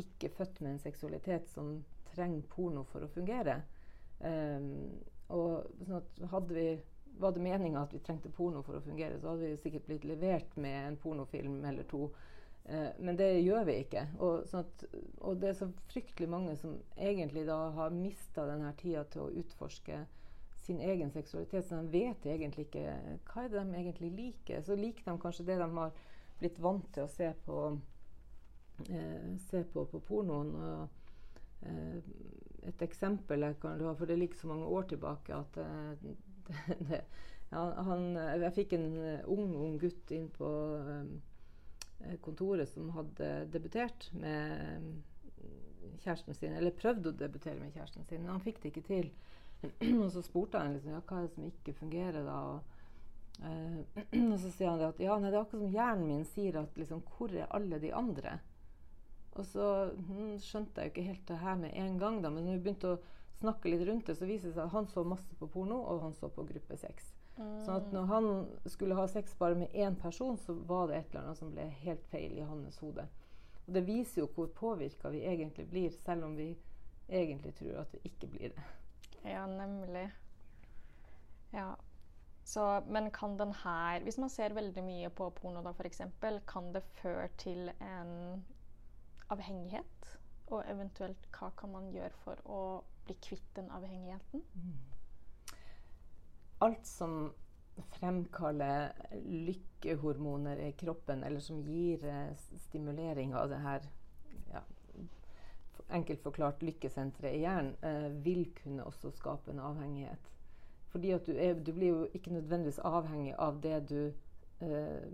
ikke 0.00 0.32
født 0.34 0.60
med 0.62 0.74
en 0.74 0.82
seksualitet 0.82 1.48
som 1.50 1.76
trenger 2.12 2.46
porno 2.50 2.84
for 2.90 3.04
å 3.04 3.10
fungere. 3.10 3.60
Um, 4.20 4.94
og 5.34 5.86
sånn 5.88 6.28
hadde 6.30 6.54
vi, 6.54 6.66
Var 7.18 7.30
det 7.34 7.42
meninga 7.42 7.82
at 7.84 7.92
vi 7.94 8.00
trengte 8.02 8.30
porno 8.34 8.62
for 8.66 8.78
å 8.78 8.82
fungere, 8.82 9.20
så 9.22 9.32
hadde 9.32 9.52
vi 9.52 9.58
sikkert 9.62 9.84
blitt 9.86 10.06
levert 10.08 10.56
med 10.58 10.78
en 10.88 10.96
pornofilm 10.98 11.60
eller 11.64 11.86
to. 11.86 12.08
Uh, 12.64 12.90
men 12.98 13.18
det 13.20 13.28
gjør 13.44 13.66
vi 13.68 13.78
ikke. 13.84 14.06
Og, 14.24 14.46
sånn 14.48 14.64
at, 14.64 14.84
og, 15.20 15.36
det 15.40 15.50
er 15.50 15.58
så 15.58 15.68
fryktelig 15.92 16.30
mange 16.32 16.56
som 16.56 16.78
egentlig 16.96 17.44
da 17.48 17.58
har 17.76 17.96
mista 17.96 18.46
denne 18.48 18.72
tida 18.80 19.04
til 19.12 19.26
å 19.26 19.32
utforske 19.42 20.04
sin 20.64 20.80
egen 20.80 21.10
seksualitet, 21.12 21.66
så 21.68 21.82
de 21.82 21.90
vet 21.92 22.26
egentlig 22.26 22.64
ikke 22.68 22.84
hva 23.28 23.42
er 23.44 23.50
det 23.52 23.60
de 23.60 23.80
egentlig 23.82 24.10
liker. 24.16 24.62
Så 24.64 24.78
liker 24.80 25.04
de 25.04 25.20
kanskje 25.20 25.44
det 25.50 25.58
de 25.60 25.66
har 25.76 25.98
blitt 26.40 26.60
vant 26.62 26.86
til 26.94 27.04
å 27.04 27.10
se 27.12 27.28
på, 27.44 27.58
eh, 28.88 29.26
se 29.50 29.60
på, 29.74 29.84
på 29.90 30.00
pornoen. 30.08 30.54
Og, 30.56 30.88
eh, 31.68 32.00
et 32.64 32.82
eksempel 32.86 33.44
jeg 33.44 33.58
kan 33.60 33.80
ha, 33.84 33.92
for 33.92 34.08
det 34.08 34.18
ligger 34.18 34.40
så 34.40 34.48
mange 34.48 34.70
år 34.72 34.88
tilbake 34.94 35.36
at 35.36 35.60
eh, 35.60 35.92
det, 36.04 36.16
det, 36.88 37.04
ja, 37.52 37.68
han, 37.84 38.16
Jeg 38.16 38.52
fikk 38.56 38.72
en 38.78 38.88
ung, 39.28 39.52
ung 39.52 39.78
gutt 39.80 40.10
inn 40.16 40.30
på 40.32 40.48
eh, 40.80 41.12
kontoret 42.24 42.68
som 42.68 42.90
hadde 42.94 43.28
debutert 43.52 44.10
med 44.18 45.02
kjæresten 46.04 46.36
sin, 46.36 46.52
eller 46.52 46.74
prøvd 46.76 47.10
å 47.10 47.16
debutere 47.18 47.58
med 47.60 47.74
kjæresten 47.74 48.04
sin, 48.08 48.22
men 48.22 48.34
han 48.34 48.44
fikk 48.44 48.60
det 48.62 48.72
ikke 48.72 48.86
til. 48.88 49.10
og 50.02 50.08
så 50.12 50.22
spurte 50.24 50.60
han 50.60 50.74
liksom, 50.76 50.94
ja, 50.94 51.02
hva 51.04 51.18
er 51.18 51.26
det 51.26 51.34
som 51.34 51.46
ikke 51.48 51.76
fungerer. 51.78 52.26
da, 52.26 52.38
og, 52.54 52.80
uh, 53.44 54.02
og 54.32 54.38
så 54.42 54.50
sier 54.50 54.72
han 54.72 54.84
at 54.88 55.00
ja, 55.02 55.16
nei, 55.18 55.30
det 55.30 55.38
er 55.38 55.44
akkurat 55.44 55.64
som 55.64 55.78
hjernen 55.78 56.10
min 56.10 56.28
sier 56.28 56.60
at 56.60 56.78
liksom, 56.80 57.04
hvor 57.14 57.32
er 57.32 57.50
alle 57.56 57.80
de 57.82 57.92
andre? 57.96 58.38
Og 59.34 59.46
så 59.50 59.68
hm, 59.90 60.36
skjønte 60.42 60.80
jeg 60.80 60.90
jo 60.90 60.94
ikke 60.94 61.08
helt 61.08 61.28
det 61.30 61.42
her 61.42 61.58
med 61.58 61.74
en 61.80 61.98
gang, 61.98 62.20
da, 62.22 62.30
men 62.30 62.46
når 62.46 62.58
vi 62.58 62.64
begynte 62.68 62.94
å 62.94 63.02
snakke 63.40 63.72
litt 63.72 63.82
rundt 63.88 64.06
det, 64.06 64.18
så 64.18 64.28
viser 64.28 64.50
det 64.50 64.58
seg 64.58 64.68
at 64.68 64.76
han 64.76 64.86
så 64.90 65.02
masse 65.06 65.34
på 65.40 65.50
porno, 65.50 65.80
og 65.90 66.04
han 66.04 66.14
så 66.14 66.30
på 66.32 66.46
gruppe 66.46 66.78
sex. 66.78 67.13
Mm. 67.36 67.64
Så 67.64 67.72
at 67.72 67.92
når 67.92 68.04
han 68.10 68.28
skulle 68.66 68.94
ha 68.94 69.06
sex 69.10 69.34
bare 69.38 69.54
med 69.58 69.74
én 69.74 69.94
person, 70.00 70.36
så 70.38 70.52
var 70.52 70.86
det 70.86 70.96
et 70.96 71.10
eller 71.10 71.24
annet 71.24 71.38
som 71.38 71.54
ble 71.54 71.66
helt 71.82 72.06
feil 72.12 72.38
i 72.38 72.46
hans 72.46 72.78
hode. 72.78 73.06
Og 73.66 73.74
det 73.74 73.86
viser 73.86 74.22
jo 74.22 74.28
hvor 74.34 74.46
påvirka 74.46 75.10
vi 75.10 75.24
egentlig 75.26 75.66
blir, 75.70 75.90
selv 75.90 76.24
om 76.24 76.36
vi 76.36 76.52
egentlig 77.08 77.54
tror 77.54 77.80
at 77.80 77.92
vi 77.92 78.00
ikke 78.04 78.26
blir 78.26 78.54
det. 78.54 78.62
Ja, 79.24 79.46
nemlig. 79.46 80.10
Ja. 81.52 81.74
Så, 82.44 82.82
men 82.88 83.10
kan 83.10 83.38
den 83.38 83.52
her 83.64 84.00
Hvis 84.00 84.18
man 84.18 84.28
ser 84.28 84.52
veldig 84.52 84.82
mye 84.84 85.08
på 85.08 85.30
porno, 85.30 85.62
da 85.62 85.72
f.eks., 85.72 86.02
kan 86.46 86.74
det 86.74 86.82
føre 86.82 87.28
til 87.38 87.70
en 87.80 88.44
avhengighet? 89.30 90.18
Og 90.52 90.64
eventuelt 90.68 91.28
hva 91.38 91.48
kan 91.56 91.72
man 91.72 91.88
gjøre 91.92 92.12
for 92.24 92.42
å 92.44 92.84
bli 93.06 93.16
kvitt 93.24 93.56
den 93.56 93.70
avhengigheten? 93.72 94.42
Mm. 94.54 94.93
Alt 96.64 96.86
som 96.88 97.32
fremkaller 97.96 98.92
lykkehormoner 99.26 100.62
i 100.64 100.72
kroppen, 100.78 101.24
eller 101.26 101.42
som 101.42 101.60
gir 101.66 102.04
eh, 102.08 102.30
stimulering 102.68 103.34
av 103.36 103.50
det 103.50 103.58
her 103.64 103.88
ja, 104.52 104.62
enkelt 105.88 106.22
forklart 106.22 106.62
lykkesenteret 106.62 107.34
i 107.34 107.42
hjernen 107.42 107.74
eh, 107.82 108.08
vil 108.24 108.46
kunne 108.62 108.86
også 108.88 109.12
skape 109.14 109.52
en 109.52 109.60
avhengighet. 109.60 110.30
Fordi 110.94 111.10
at 111.10 111.26
du, 111.26 111.32
er, 111.34 111.54
du, 111.58 111.72
blir 111.72 111.88
jo 111.88 112.06
ikke 112.14 112.32
nødvendigvis 112.32 112.78
avhengig 112.86 113.34
av 113.38 113.58
det 113.62 113.80
du 113.90 114.00
eh, 114.62 115.08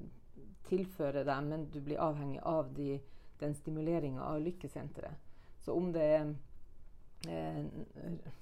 tilfører 0.68 1.24
deg, 1.24 1.46
men 1.48 1.66
du 1.72 1.80
blir 1.80 2.02
avhengig 2.04 2.42
av 2.44 2.74
de, 2.76 2.98
den 3.40 3.56
stimuleringa 3.56 4.22
av 4.22 4.42
lykkesenteret. 4.44 5.28
Så 5.60 5.72
om 5.76 5.90
det 5.92 6.04
er 6.04 6.34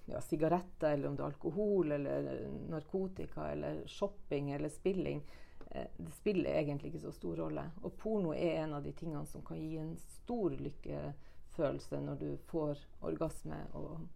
ja, 0.07 0.21
sigaretter, 0.21 0.93
eller 0.93 1.09
om 1.09 1.17
det 1.17 1.23
er 1.23 1.27
alkohol, 1.27 1.93
eller 1.93 2.49
narkotika, 2.69 3.51
eller 3.51 3.83
shopping 3.87 4.51
eller 4.51 4.69
spilling, 4.69 5.23
eh, 5.71 5.87
det 5.97 6.13
spiller 6.13 6.51
egentlig 6.51 6.89
ikke 6.89 7.01
så 7.01 7.13
stor 7.13 7.37
rolle. 7.37 7.65
Og 7.83 7.97
porno 7.97 8.35
er 8.35 8.63
en 8.63 8.75
av 8.75 8.83
de 8.83 8.93
tingene 8.93 9.27
som 9.27 9.43
kan 9.43 9.59
gi 9.59 9.77
en 9.79 9.97
stor 9.97 10.55
lykkefølelse 10.57 12.01
når 12.01 12.23
du 12.23 12.31
får 12.51 12.85
orgasme 13.01 13.59
og 13.73 14.07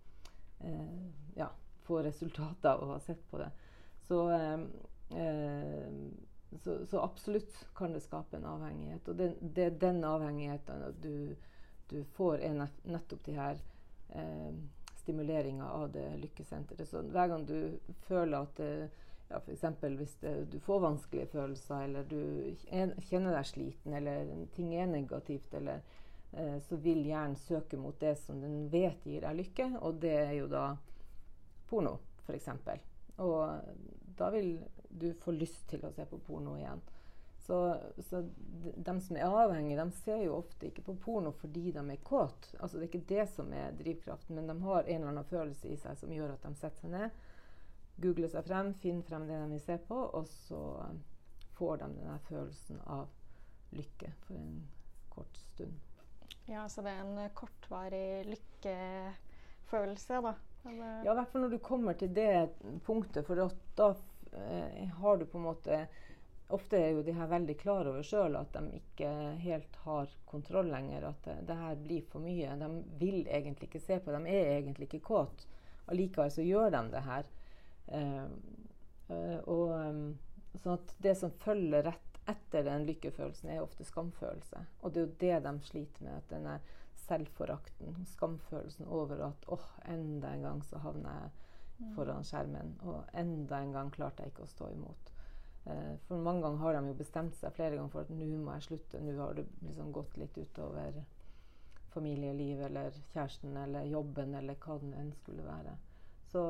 eh, 0.60 1.10
ja, 1.34 1.50
får 1.82 2.02
resultater 2.02 2.78
og 2.78 2.94
har 2.94 3.06
sett 3.06 3.30
på 3.30 3.42
det. 3.42 3.50
Så, 4.08 4.30
eh, 4.30 4.60
eh, 5.18 5.90
så, 6.62 6.86
så, 6.86 7.00
absolutt 7.00 7.66
kan 7.74 7.92
det 7.92 8.00
skape 8.00 8.36
en 8.36 8.44
avhengighet. 8.44 9.08
Og 9.08 9.16
det, 9.16 9.34
det 9.40 9.64
er 9.64 9.78
den 9.80 10.04
avhengigheten 10.04 10.88
du, 11.00 11.36
du 11.88 12.04
får, 12.04 12.38
er 12.38 12.66
nettopp 12.84 13.24
de 13.24 13.36
her 13.36 13.60
eh, 14.14 14.52
stimuleringa 15.02 15.70
av 15.70 15.92
det 15.92 16.06
lykkesenteret. 16.22 16.88
Så 16.88 17.02
hver 17.02 17.32
gang 17.32 17.46
du 17.46 17.78
føler 18.06 18.38
at 18.44 18.60
det, 18.60 18.90
ja, 19.28 19.40
F.eks. 19.40 19.64
hvis 19.98 20.14
det, 20.20 20.34
du 20.52 20.58
får 20.60 20.80
vanskelige 20.84 21.30
følelser, 21.32 21.86
eller 21.86 22.06
du 22.06 22.54
kjenner 23.08 23.36
deg 23.36 23.48
sliten, 23.48 23.96
eller 23.96 24.30
ting 24.56 24.74
er 24.76 24.90
negativt, 24.90 25.54
eller, 25.58 25.82
eh, 26.32 26.58
så 26.68 26.76
vil 26.76 27.02
hjernen 27.06 27.36
søke 27.36 27.80
mot 27.80 27.98
det 28.00 28.14
som 28.20 28.40
den 28.40 28.68
vet 28.72 29.06
gir 29.08 29.24
deg 29.24 29.40
lykke, 29.40 29.68
og 29.80 30.00
det 30.04 30.16
er 30.20 30.34
jo 30.38 30.48
da 30.52 30.66
porno, 31.70 31.98
f.eks. 32.26 32.50
Og 33.22 33.38
da 34.18 34.30
vil 34.30 34.58
du 34.88 35.12
få 35.24 35.32
lyst 35.32 35.64
til 35.70 35.84
å 35.86 35.92
se 35.92 36.04
på 36.08 36.20
porno 36.26 36.58
igjen. 36.60 36.82
Så, 37.42 37.56
så 38.06 38.20
de, 38.22 38.72
de, 38.76 38.92
som 39.02 39.16
er 39.18 39.26
avhengige, 39.26 39.82
de 39.82 39.98
ser 40.04 40.20
jo 40.22 40.36
ofte 40.38 40.68
ikke 40.68 40.84
på 40.86 40.94
porno 41.02 41.32
fordi 41.34 41.72
de 41.74 41.82
er 41.82 42.02
kåte. 42.06 42.52
Altså, 42.60 42.78
det 42.78 42.86
er 42.86 42.90
ikke 42.92 43.08
det 43.14 43.24
som 43.32 43.50
er 43.56 43.74
drivkraften, 43.78 44.36
men 44.38 44.46
de 44.46 44.56
har 44.62 44.86
en 44.86 45.00
eller 45.00 45.10
annen 45.10 45.30
følelse 45.30 45.72
i 45.72 45.78
seg 45.80 45.98
som 45.98 46.14
gjør 46.14 46.36
at 46.36 46.46
de 46.46 46.54
setter 46.60 46.86
seg 46.86 46.94
ned 46.94 47.22
googler 48.02 48.30
seg 48.30 48.46
frem, 48.46 48.72
finner 48.80 49.06
frem 49.06 49.26
det 49.28 49.38
de 49.38 49.48
vil 49.52 49.62
se 49.62 49.78
på, 49.88 49.98
og 50.18 50.28
så 50.28 50.60
um, 50.88 51.00
får 51.56 51.82
de 51.82 51.90
den 51.98 52.22
følelsen 52.28 52.80
av 52.90 53.10
lykke 53.76 54.12
for 54.26 54.38
en 54.38 54.62
kort 55.12 55.42
stund. 55.52 55.76
Ja, 56.48 56.66
så 56.68 56.82
det 56.84 56.92
er 56.92 57.04
en 57.04 57.34
kortvarig 57.36 58.24
lykkefølelse, 58.26 60.22
da? 60.24 60.34
Eller? 60.68 61.04
Ja, 61.04 61.12
i 61.12 61.18
hvert 61.18 61.30
fall 61.30 61.44
når 61.44 61.54
du 61.54 61.60
kommer 61.62 61.98
til 61.98 62.12
det 62.14 62.48
punktet, 62.86 63.26
for 63.26 63.38
da 63.38 63.90
eh, 64.32 64.88
har 64.98 65.20
du 65.20 65.26
på 65.26 65.38
en 65.38 65.46
måte 65.46 65.84
Ofte 66.52 66.76
er 66.76 66.90
jo 66.92 67.04
de 67.06 67.14
her 67.16 67.30
veldig 67.30 67.54
klar 67.60 67.88
over 67.88 68.04
sjøl 68.04 68.36
at 68.36 68.52
de 68.52 68.76
ikke 68.76 69.08
helt 69.40 69.76
har 69.86 70.10
kontroll 70.28 70.68
lenger. 70.68 71.06
At 71.08 71.24
det, 71.24 71.36
det, 71.48 71.56
her 71.56 71.78
blir 71.80 72.04
for 72.12 72.24
mye. 72.24 72.56
De 72.60 72.70
vil 73.00 73.22
egentlig 73.24 73.70
ikke 73.70 73.80
se 73.80 73.98
på, 74.02 74.12
de 74.12 74.22
er 74.28 74.58
egentlig 74.58 74.90
ikke 74.90 75.06
kåte. 75.06 75.48
Allikevel 75.90 76.30
så 76.30 76.44
gjør 76.44 76.70
de 76.74 76.82
det 76.92 77.02
her. 77.06 77.30
Eh, 77.88 78.26
eh, 79.08 79.38
og, 79.50 79.72
eh, 79.78 80.58
sånn 80.60 80.76
at 80.76 80.92
det 81.02 81.16
som 81.18 81.32
følger 81.42 81.88
rett 81.88 82.12
etter 82.30 82.62
den 82.62 82.84
lykkefølelsen, 82.86 83.50
er 83.50 83.64
ofte 83.64 83.84
skamfølelse. 83.84 84.60
Og 84.82 84.92
det 84.92 85.00
er 85.00 85.06
jo 85.06 85.14
det 85.24 85.38
de 85.46 85.66
sliter 85.66 86.04
med. 86.04 86.16
at 86.16 86.30
denne 86.30 86.60
selvforakten, 87.02 87.96
skamfølelsen 88.06 88.86
over 88.86 89.24
at 89.26 89.48
åh, 89.48 89.64
enda 89.90 90.30
en 90.32 90.42
gang 90.42 90.62
så 90.64 90.78
havner 90.78 91.16
jeg 91.16 91.30
mm. 91.78 91.94
foran 91.96 92.24
skjermen. 92.24 92.76
Og 92.86 93.02
enda 93.14 93.58
en 93.58 93.72
gang 93.72 93.90
klarte 93.90 94.22
jeg 94.22 94.32
ikke 94.32 94.46
å 94.46 94.52
stå 94.52 94.70
imot. 94.76 95.12
Eh, 95.64 95.94
for 96.08 96.18
mange 96.18 96.42
ganger 96.42 96.64
har 96.64 96.78
de 96.78 96.92
jo 96.92 96.98
bestemt 96.98 97.38
seg 97.38 97.54
flere 97.56 97.76
ganger 97.76 97.92
for 97.94 98.06
at 98.06 98.12
nå 98.12 98.28
må 98.42 98.58
jeg 98.58 98.68
slutte. 98.68 99.00
Nå 99.02 99.16
har 99.20 99.38
det 99.38 99.46
liksom 99.62 99.92
gått 99.94 100.16
litt 100.20 100.38
utover 100.38 101.02
familieliv 101.92 102.62
eller 102.68 102.94
kjæresten 103.12 103.56
eller 103.60 103.84
jobben 103.84 104.34
eller 104.34 104.56
hva 104.64 104.78
det 104.80 104.94
enn 104.96 105.10
skulle 105.18 105.44
være. 105.44 105.74
Så 106.32 106.42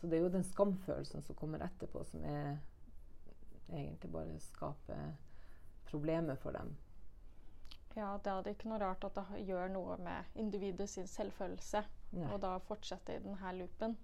så 0.00 0.06
det 0.06 0.18
er 0.18 0.22
jo 0.22 0.32
den 0.32 0.44
skamfølelsen 0.44 1.22
som 1.22 1.36
kommer 1.36 1.62
etterpå, 1.64 2.04
som 2.08 2.24
er 2.24 2.56
egentlig 3.72 4.10
bare 4.12 4.40
skaper 4.40 5.14
problemer 5.88 6.36
for 6.40 6.56
dem. 6.56 6.74
Ja, 7.94 8.16
det 8.18 8.32
er 8.32 8.48
ikke 8.50 8.70
noe 8.72 8.80
rart 8.82 9.04
at 9.06 9.14
det 9.14 9.44
gjør 9.46 9.70
noe 9.70 9.96
med 10.02 10.38
individet 10.40 10.88
sin 10.90 11.06
selvfølelse. 11.06 11.84
Nei. 12.14 12.26
Og 12.32 12.40
da 12.42 12.56
fortsette 12.66 13.14
i 13.14 13.22
denne 13.22 13.52
loopen. 13.58 13.96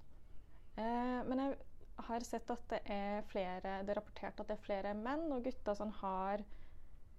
Eh, 0.78 1.18
men 1.26 1.42
jeg 1.42 1.59
har 2.07 2.25
sett 2.26 2.50
at 2.50 2.64
det 2.71 2.80
er 2.90 3.23
flere 3.30 3.61
Det 3.85 3.92
er 3.92 3.99
rapportert 3.99 4.40
at 4.40 4.49
det 4.49 4.57
er 4.57 4.64
flere 4.64 4.95
menn 4.97 5.28
og 5.33 5.45
gutter 5.45 5.76
som 5.78 5.92
har 6.00 6.45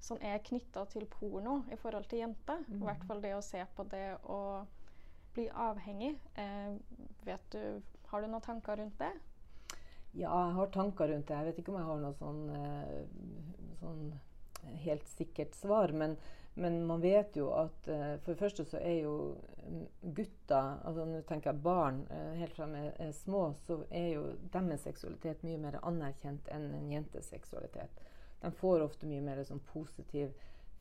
som 0.02 0.18
er 0.26 0.42
knytta 0.42 0.88
til 0.90 1.06
porno 1.06 1.60
i 1.70 1.78
forhold 1.78 2.08
til 2.10 2.24
jenter. 2.24 2.64
Mm. 2.68 2.80
I 2.80 2.86
hvert 2.88 3.04
fall 3.06 3.20
det 3.22 3.36
å 3.38 3.44
se 3.46 3.62
på 3.78 3.84
det 3.92 4.08
og 4.34 4.66
bli 5.36 5.46
avhengig. 5.54 6.16
Eh, 6.42 6.74
vet 7.28 7.54
du 7.54 7.62
har 8.12 8.24
du 8.24 8.28
noen 8.28 8.44
tanker 8.44 8.82
rundt 8.82 8.98
det? 9.00 9.12
Ja, 10.12 10.34
jeg 10.34 10.56
har 10.58 10.72
tanker 10.74 11.08
rundt 11.08 11.30
det. 11.30 11.38
Jeg 11.38 11.48
vet 11.48 11.62
ikke 11.62 11.72
om 11.72 11.80
jeg 11.80 11.88
har 11.88 12.02
noe 12.02 12.18
sånn, 12.18 12.42
eh, 12.58 13.76
sånn 13.80 14.02
helt 14.84 15.08
sikkert 15.08 15.56
svar. 15.56 15.94
Men, 15.96 16.18
men, 16.54 16.86
man 16.86 17.02
vet 17.02 17.36
jo 17.36 17.50
at 17.56 17.88
uh, 17.88 18.18
for 18.20 18.34
det 18.34 18.40
første 18.40 18.66
så 18.68 18.80
er 18.84 18.98
jo 19.06 19.14
gutter 20.02 20.82
altså 20.84 21.06
Nå 21.08 21.22
tenker 21.28 21.54
jeg 21.54 21.64
barn 21.64 22.02
uh, 22.12 22.34
helt 22.40 22.56
fra 22.58 22.68
de 22.72 22.82
er 22.92 23.14
små, 23.16 23.54
så 23.66 23.82
er 23.90 24.10
jo 24.18 24.26
deres 24.52 24.84
seksualitet 24.88 25.46
mye 25.48 25.62
mer 25.62 25.80
anerkjent 25.82 26.50
enn 26.52 26.68
en 26.76 26.92
jentes 26.92 27.32
seksualitet. 27.32 28.04
De 28.42 28.52
får 28.58 28.84
ofte 28.84 29.08
mye 29.08 29.24
mer 29.24 29.44
sånn 29.48 29.64
positiv 29.72 30.34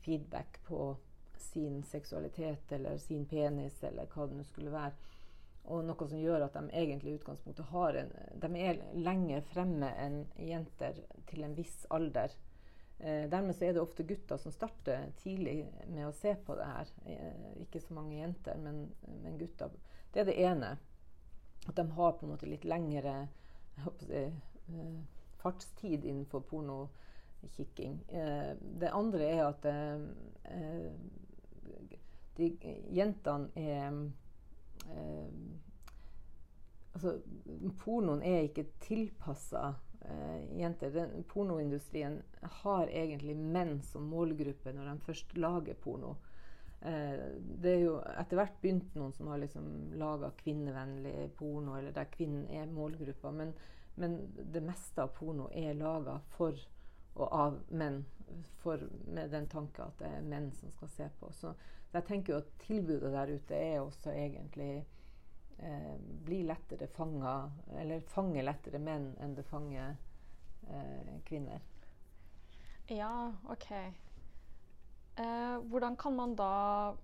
feedback 0.03 0.59
på 0.67 0.95
sin 1.41 1.83
seksualitet 1.83 2.71
eller 2.71 2.97
sin 2.97 3.25
penis 3.25 3.83
eller 3.83 4.09
hva 4.11 4.27
det 4.27 4.37
nå 4.37 4.45
skulle 4.45 4.73
være. 4.73 4.93
Og 5.71 5.83
noe 5.85 6.07
som 6.09 6.19
gjør 6.19 6.47
at 6.47 6.55
de 6.57 6.63
egentlig 6.73 7.13
i 7.13 7.19
utgangspunktet 7.19 7.69
har 7.69 7.97
en, 8.01 8.13
de 8.43 8.49
er 8.65 8.81
lenger 8.97 9.43
fremme 9.53 9.91
enn 10.03 10.23
jenter 10.41 10.97
til 11.29 11.45
en 11.45 11.53
viss 11.57 11.85
alder. 11.93 12.33
Eh, 13.03 13.29
dermed 13.29 13.55
så 13.55 13.65
er 13.65 13.73
det 13.73 13.81
ofte 13.81 14.03
gutter 14.03 14.37
som 14.37 14.53
starter 14.53 15.07
tidlig 15.23 15.63
med 15.89 16.05
å 16.05 16.13
se 16.13 16.35
på 16.45 16.53
det 16.59 16.67
her. 16.69 16.89
Eh, 17.09 17.63
ikke 17.63 17.81
så 17.81 17.95
mange 17.97 18.19
jenter, 18.19 18.59
men, 18.61 18.83
men, 19.23 19.39
gutter. 19.39 19.73
Det 20.13 20.21
er 20.21 20.27
det 20.29 20.37
ene. 20.37 20.75
At 21.65 21.77
de 21.77 21.85
har 21.97 22.13
på 22.17 22.27
en 22.27 22.33
måte 22.35 22.49
litt 22.49 22.65
lengre 22.69 23.15
si, 24.03 24.21
eh, 24.21 24.99
fartstid 25.41 26.05
innenfor 26.05 26.45
pornokikking. 26.51 27.97
Eh, 28.07 28.53
det 28.83 28.93
andre 28.93 29.31
er 29.33 29.43
at 29.47 29.65
eh, 29.65 30.93
de, 32.37 32.51
jentene 32.93 33.49
er 33.57 33.97
eh, 34.93 35.33
altså, 36.93 37.17
Pornoen 37.81 38.21
er 38.21 38.45
ikke 38.45 38.69
tilpassa 38.85 39.73
eh, 40.01 40.59
jenter. 40.59 40.91
Den, 40.91 41.23
pornoindustrien 41.29 42.19
har 42.63 42.87
egentlig 42.87 43.35
menn 43.37 43.79
som 43.85 44.09
målgruppe 44.11 44.73
når 44.73 44.91
de 44.91 45.07
først 45.07 45.37
lager 45.37 45.79
porno. 45.79 46.17
Uh, 46.81 47.37
det 47.61 47.75
er 47.75 47.83
jo 47.83 47.97
etter 48.17 48.39
hvert 48.39 48.55
begynt 48.63 48.95
noen 48.97 49.11
som 49.13 49.27
har 49.29 49.37
liksom 49.37 49.65
laga 50.01 50.31
kvinnevennlig 50.39 51.27
porno, 51.37 51.75
eller 51.77 51.93
der 51.93 52.09
kvinnen 52.09 52.47
er 52.49 52.71
målgruppa. 52.73 53.29
Men, 53.37 53.51
men 54.01 54.15
det 54.33 54.63
meste 54.65 55.03
av 55.03 55.11
porno 55.13 55.45
er 55.53 55.77
laga 55.77 56.17
for 56.33 56.57
og 57.13 57.33
av 57.33 57.59
menn. 57.69 58.05
For, 58.61 58.79
med 59.07 59.31
den 59.33 59.47
tanke 59.51 59.83
at 59.83 59.99
det 59.99 60.07
er 60.07 60.25
menn 60.25 60.51
som 60.55 60.71
skal 60.71 60.91
se 60.93 61.07
på. 61.19 61.31
Så 61.35 61.51
jeg 61.91 62.05
tenker 62.07 62.33
jo 62.33 62.39
at 62.39 62.51
tilbudet 62.63 63.11
der 63.11 63.33
ute 63.35 63.57
er 63.57 63.79
også 63.81 64.13
egentlig 64.15 64.85
eh, 65.57 65.95
Blir 65.99 66.43
lettere 66.49 66.87
fanga 66.87 67.51
Eller 67.77 68.01
fanger 68.01 68.45
lettere 68.45 68.79
menn 68.79 69.11
enn 69.19 69.35
det 69.35 69.45
fanger 69.47 69.95
eh, 70.69 71.13
kvinner. 71.25 71.61
Ja, 72.91 73.33
OK. 73.49 73.71
Eh, 73.71 75.57
hvordan 75.69 75.95
kan 75.97 76.15
man 76.15 76.35
da 76.35 76.95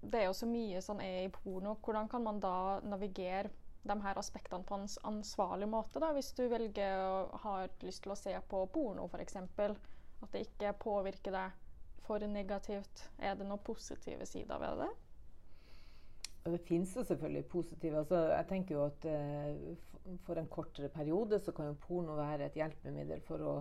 Det 0.00 0.20
er 0.20 0.28
jo 0.30 0.36
så 0.36 0.46
mye 0.48 0.80
som 0.82 1.00
er 1.00 1.24
i 1.24 1.32
porno. 1.32 1.76
Hvordan 1.84 2.08
kan 2.08 2.22
man 2.24 2.40
da 2.40 2.80
navigere 2.80 3.50
de 3.82 3.96
her 4.02 4.18
aspektene 4.18 4.64
på 4.64 4.74
en 4.76 4.88
ansvarlig 5.08 5.68
måte, 5.68 6.00
da, 6.00 6.10
hvis 6.12 6.32
du 6.36 6.42
velger 6.52 7.00
å 7.00 7.38
ha 7.44 7.54
lyst 7.80 8.02
til 8.04 8.12
å 8.12 8.18
se 8.18 8.34
på 8.48 8.64
porno, 8.72 9.06
f.eks. 9.08 9.36
At 10.20 10.32
det 10.34 10.42
ikke 10.44 10.74
påvirker 10.82 11.32
deg 11.32 11.68
for 12.04 12.24
negativt? 12.28 13.06
Er 13.18 13.36
det 13.36 13.46
noen 13.48 13.62
positive 13.64 14.26
sider 14.28 14.60
ved 14.60 14.82
det? 14.84 14.90
Det 16.44 16.58
finnes 16.64 16.96
jo 16.96 17.04
selvfølgelig 17.04 17.44
positive. 17.52 17.98
Altså, 17.98 18.20
jeg 18.32 18.46
tenker 18.48 18.74
jo 18.74 18.84
at 18.86 19.04
eh, 19.04 19.76
For 20.24 20.38
en 20.40 20.48
kortere 20.48 20.88
periode 20.88 21.38
så 21.40 21.52
kan 21.52 21.66
jo 21.66 21.76
porno 21.86 22.16
være 22.16 22.48
et 22.48 22.56
hjelpemiddel 22.56 23.20
for 23.26 23.44
å 23.44 23.52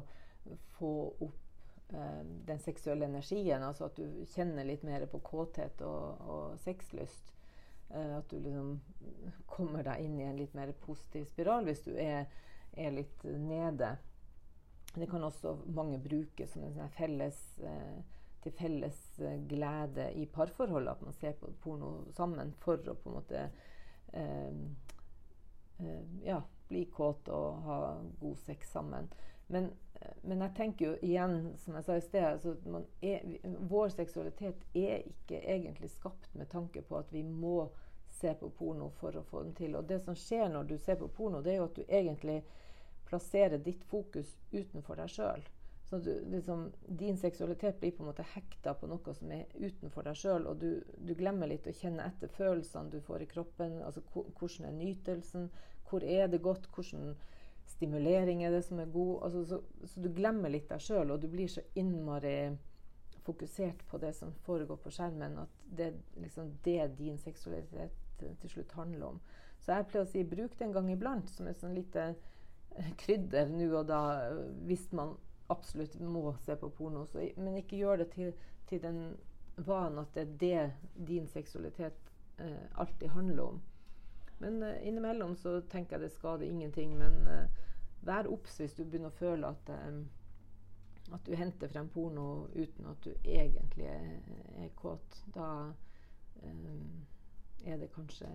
få 0.78 0.92
opp 1.26 1.94
eh, 1.94 2.22
den 2.48 2.62
seksuelle 2.64 3.06
energien. 3.06 3.64
Altså 3.64 3.90
at 3.90 4.00
du 4.00 4.24
kjenner 4.34 4.66
litt 4.66 4.86
mer 4.88 5.06
på 5.12 5.20
kåthet 5.20 5.84
og, 5.86 6.24
og 6.24 6.56
sexlyst. 6.64 7.34
Eh, 7.90 8.18
at 8.18 8.30
du 8.30 8.40
liksom 8.40 8.80
kommer 9.50 9.84
deg 9.86 10.06
inn 10.06 10.20
i 10.20 10.28
en 10.28 10.38
litt 10.38 10.54
mer 10.58 10.72
positiv 10.86 11.26
spiral 11.30 11.66
hvis 11.68 11.84
du 11.88 11.92
er, 11.98 12.30
er 12.78 12.96
litt 12.96 13.26
nede. 13.26 13.96
Det 14.96 15.10
kan 15.10 15.24
også 15.24 15.56
mange 15.74 16.00
bruke 16.02 16.48
som 16.50 16.64
en 16.66 16.76
sånn 16.78 16.94
felles, 16.98 17.40
eh, 17.62 18.00
til 18.44 18.56
felles 18.56 19.00
eh, 19.20 19.40
glede 19.50 20.12
i 20.16 20.26
parforholdet. 20.26 20.92
At 20.92 21.02
man 21.02 21.18
ser 21.18 21.36
på 21.40 21.52
porno 21.64 21.92
sammen 22.16 22.54
for 22.64 22.80
å 22.80 22.96
på 22.96 23.12
en 23.12 23.18
måte 23.18 23.44
eh, 24.14 24.62
eh, 25.80 26.06
ja, 26.26 26.42
bli 26.70 26.86
kåt 26.94 27.30
og 27.34 27.66
ha 27.66 27.82
god 28.22 28.40
sex 28.46 28.72
sammen. 28.72 29.10
Men, 29.50 29.72
men, 30.22 30.42
jeg 30.46 30.54
tenker 30.56 30.86
jo 30.86 30.96
igjen, 31.02 31.56
som 31.58 31.74
jeg 31.76 31.86
sa 31.88 31.96
i 31.98 32.04
sted 32.06 32.26
altså 32.28 32.52
er, 33.02 33.24
Vår 33.72 33.90
seksualitet 33.96 34.62
er 34.78 35.02
ikke 35.10 35.40
egentlig 35.42 35.90
skapt 35.90 36.36
med 36.38 36.52
tanke 36.52 36.84
på 36.86 37.00
at 37.00 37.10
vi 37.14 37.24
må 37.26 37.72
se 38.20 38.36
på 38.38 38.52
porno 38.54 38.92
for 39.00 39.18
å 39.18 39.26
få 39.26 39.42
den 39.48 39.56
til. 39.58 39.76
Og 39.80 39.90
det 39.90 40.04
som 40.06 40.18
skjer 40.18 40.52
når 40.54 40.70
du 40.70 40.78
ser 40.78 41.00
på 41.02 41.10
porno, 41.18 41.42
det 41.42 41.56
er 41.56 41.62
jo 41.64 41.70
at 41.70 41.80
du 41.80 41.84
egentlig 41.88 42.44
plasserer 43.10 43.58
ditt 43.58 43.84
fokus 43.90 44.36
utenfor 44.52 45.02
deg 45.02 45.10
sjøl. 45.14 45.42
Så 45.90 45.98
du, 45.98 46.26
liksom, 46.30 46.72
din 46.88 47.18
seksualitet 47.18 47.80
blir 47.80 47.92
på 47.92 48.04
en 48.04 48.12
måte 48.12 48.26
hekta 48.36 48.76
på 48.78 48.88
noe 48.88 49.14
som 49.18 49.32
er 49.34 49.48
utenfor 49.58 50.06
deg 50.06 50.18
sjøl, 50.22 50.46
og 50.46 50.60
du, 50.62 50.84
du, 51.02 51.16
glemmer 51.18 51.50
litt 51.50 51.66
å 51.66 51.74
kjenne 51.74 52.06
etter 52.06 52.30
følelsene 52.30 52.94
du 52.94 53.00
får 53.02 53.24
i 53.26 53.30
kroppen. 53.32 53.80
altså 53.82 54.04
Hvordan 54.14 54.68
er 54.70 54.76
nytelsen? 54.78 55.48
Hvor 55.90 56.06
er 56.06 56.30
det 56.30 56.44
godt? 56.46 56.68
Hvordan 56.76 57.16
stimulering 57.66 58.44
er 58.46 58.54
det 58.54 58.62
som 58.68 58.82
er 58.84 58.92
god? 58.94 59.16
Altså, 59.26 59.42
så, 59.50 59.88
så, 59.90 60.04
du 60.04 60.12
glemmer 60.14 60.54
litt 60.54 60.70
deg 60.70 60.84
sjøl, 60.86 61.10
og 61.10 61.24
du 61.24 61.26
blir 61.32 61.50
så 61.50 61.64
innmari 61.74 62.36
fokusert 63.26 63.82
på 63.90 63.98
det 64.02 64.14
som 64.18 64.36
foregår 64.46 64.78
på 64.84 64.94
skjermen, 64.94 65.40
at 65.42 65.64
det 65.66 65.88
er 65.90 66.22
liksom 66.22 66.52
det 66.66 66.84
din 67.00 67.18
seksualitet 67.18 67.98
til 68.20 68.52
slutt 68.52 68.78
handler 68.78 69.16
om. 69.16 69.18
Så 69.58 69.74
jeg 69.74 69.90
pleier 69.90 70.06
å 70.06 70.12
si 70.12 70.22
bruk 70.28 70.54
det 70.58 70.68
en 70.68 70.78
gang 70.78 70.94
iblant 70.94 71.34
som 71.34 71.50
et 71.50 71.58
sånn 71.60 71.74
lite 71.74 72.12
krydder 73.02 73.50
nå 73.50 73.72
og 73.74 73.90
da, 73.90 74.02
hvis 74.70 74.86
man 74.94 75.18
absolutt 75.50 76.00
må 76.00 76.36
se 76.46 76.56
på 76.56 76.70
porno. 76.70 77.06
Så, 77.10 77.26
men 77.38 77.58
ikke 77.60 77.80
gjør 77.82 78.04
det 78.04 78.12
til, 78.16 78.34
til 78.70 78.82
den 78.84 79.02
vanen 79.56 80.04
at 80.04 80.14
det 80.16 80.24
er 80.24 80.38
det 80.40 81.08
din 81.08 81.28
seksualitet 81.28 82.14
eh, 82.38 82.66
alltid 82.76 83.10
handler 83.16 83.44
om. 83.44 83.62
Men 84.40 84.64
eh, 84.64 84.88
innimellom 84.88 85.36
så 85.36 85.62
tenker 85.62 85.96
jeg 85.96 86.02
det 86.02 86.14
skader 86.16 86.46
ingenting. 86.46 86.98
Men 86.98 87.28
eh, 87.28 87.66
vær 88.02 88.30
obs 88.32 88.60
hvis 88.60 88.78
du 88.78 88.86
begynner 88.86 89.12
å 89.12 89.20
føle 89.20 89.52
at, 89.52 89.72
eh, 89.76 90.00
at 91.14 91.26
du 91.28 91.36
henter 91.36 91.72
frem 91.72 91.90
porno 91.92 92.48
uten 92.56 92.88
at 92.88 93.04
du 93.04 93.12
egentlig 93.24 93.90
er, 93.92 94.16
er 94.64 94.74
kåt. 94.80 95.24
Da 95.36 95.50
er 97.68 97.78
det 97.78 97.90
kanskje 97.92 98.28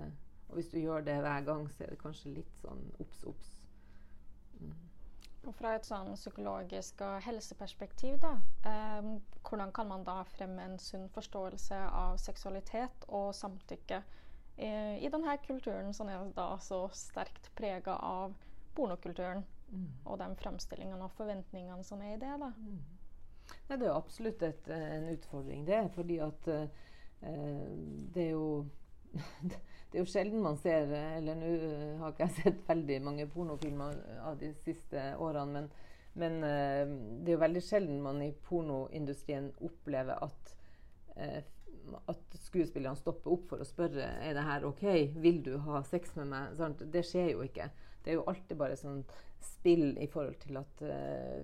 Og 0.49 0.59
hvis 0.59 0.68
du 0.68 0.78
gjør 0.78 1.00
det 1.00 1.14
hver 1.25 1.40
gang, 1.40 1.71
så 1.73 1.85
er 1.85 1.94
det 1.94 2.02
kanskje 2.02 2.35
litt 2.35 2.59
sånn 2.61 2.83
obs, 3.00 3.23
obs. 3.25 3.54
Mm. 4.61 4.75
Fra 5.52 5.74
et 5.76 5.84
sånn 5.84 6.14
psykologisk 6.16 7.02
og 7.04 7.18
helseperspektiv, 7.26 8.16
da, 8.22 8.32
eh, 8.64 9.08
hvordan 9.44 9.72
kan 9.76 9.88
man 9.90 10.04
da 10.06 10.22
fremme 10.24 10.64
en 10.64 10.78
sunn 10.78 11.08
forståelse 11.12 11.80
av 11.92 12.16
seksualitet 12.22 13.04
og 13.08 13.34
samtykke 13.36 14.00
eh, 14.56 14.96
i 15.04 15.10
denne 15.12 15.36
kulturen 15.44 15.92
som 15.92 16.08
er 16.08 16.32
da 16.36 16.54
så 16.64 16.86
sterkt 16.96 17.50
prega 17.58 17.98
av 18.00 18.34
pornokulturen 18.74 19.44
mm. 19.70 19.88
og 20.04 20.18
de 20.18 20.30
fremstillingene 20.40 21.04
og 21.04 21.12
forventningene 21.18 21.84
som 21.84 22.02
er 22.02 22.16
i 22.16 22.22
det? 22.22 22.34
da? 22.40 22.50
Mm. 22.56 22.82
Nei, 23.68 23.76
det 23.76 23.86
er 23.86 23.94
absolutt 23.94 24.42
et, 24.42 24.68
en 24.72 25.08
utfordring, 25.12 25.66
det. 25.68 25.83
Fordi 25.94 26.18
at 26.24 26.48
eh, 26.48 26.68
det 28.14 28.26
er 28.26 28.30
jo 28.30 28.66
det 29.94 30.00
er 30.00 30.09
jo 30.09 30.11
sjelden 30.11 30.42
man 30.42 30.57
ser 30.59 30.90
Eller 30.90 31.37
nå 31.38 31.48
har 32.00 32.11
ikke 32.11 32.26
jeg 32.26 32.35
sett 32.40 32.62
veldig 32.66 32.96
mange 33.07 33.28
pornofilmer 33.30 34.00
av 34.26 34.40
de 34.40 34.48
siste 34.64 35.04
årene, 35.22 35.61
men, 35.61 35.68
men 36.18 36.40
uh, 36.42 36.94
det 37.22 37.30
er 37.30 37.37
jo 37.37 37.42
veldig 37.44 37.62
sjelden 37.62 38.00
man 38.02 38.18
i 38.24 38.33
pornoindustrien 38.48 39.52
opplever 39.62 40.18
at, 40.26 40.50
at 42.11 42.37
skuespillerne 42.42 42.98
stopper 42.98 43.37
opp 43.37 43.46
for 43.52 43.62
å 43.62 43.68
spørre 43.68 44.09
er 44.26 44.35
det 44.35 44.44
her 44.48 44.66
OK, 44.66 44.83
vil 45.22 45.38
du 45.46 45.52
ha 45.68 45.85
sex 45.87 46.16
med 46.18 46.33
meg. 46.33 46.59
Sånn, 46.59 46.74
det 46.90 47.07
skjer 47.07 47.30
jo 47.37 47.46
ikke. 47.46 47.70
Det 48.02 48.11
er 48.11 48.18
jo 48.18 48.26
alltid 48.35 48.59
bare 48.59 48.80
sånn 48.80 49.04
spill 49.46 49.92
i 50.02 50.11
forhold 50.11 50.42
til 50.42 50.59
at 50.59 50.87
uh, 50.90 51.38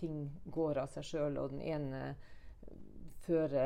ting 0.00 0.24
går 0.48 0.86
av 0.86 0.96
seg 0.96 1.10
sjøl, 1.12 1.36
og 1.36 1.52
den 1.52 1.60
ene 1.68 2.14
føre 3.30 3.64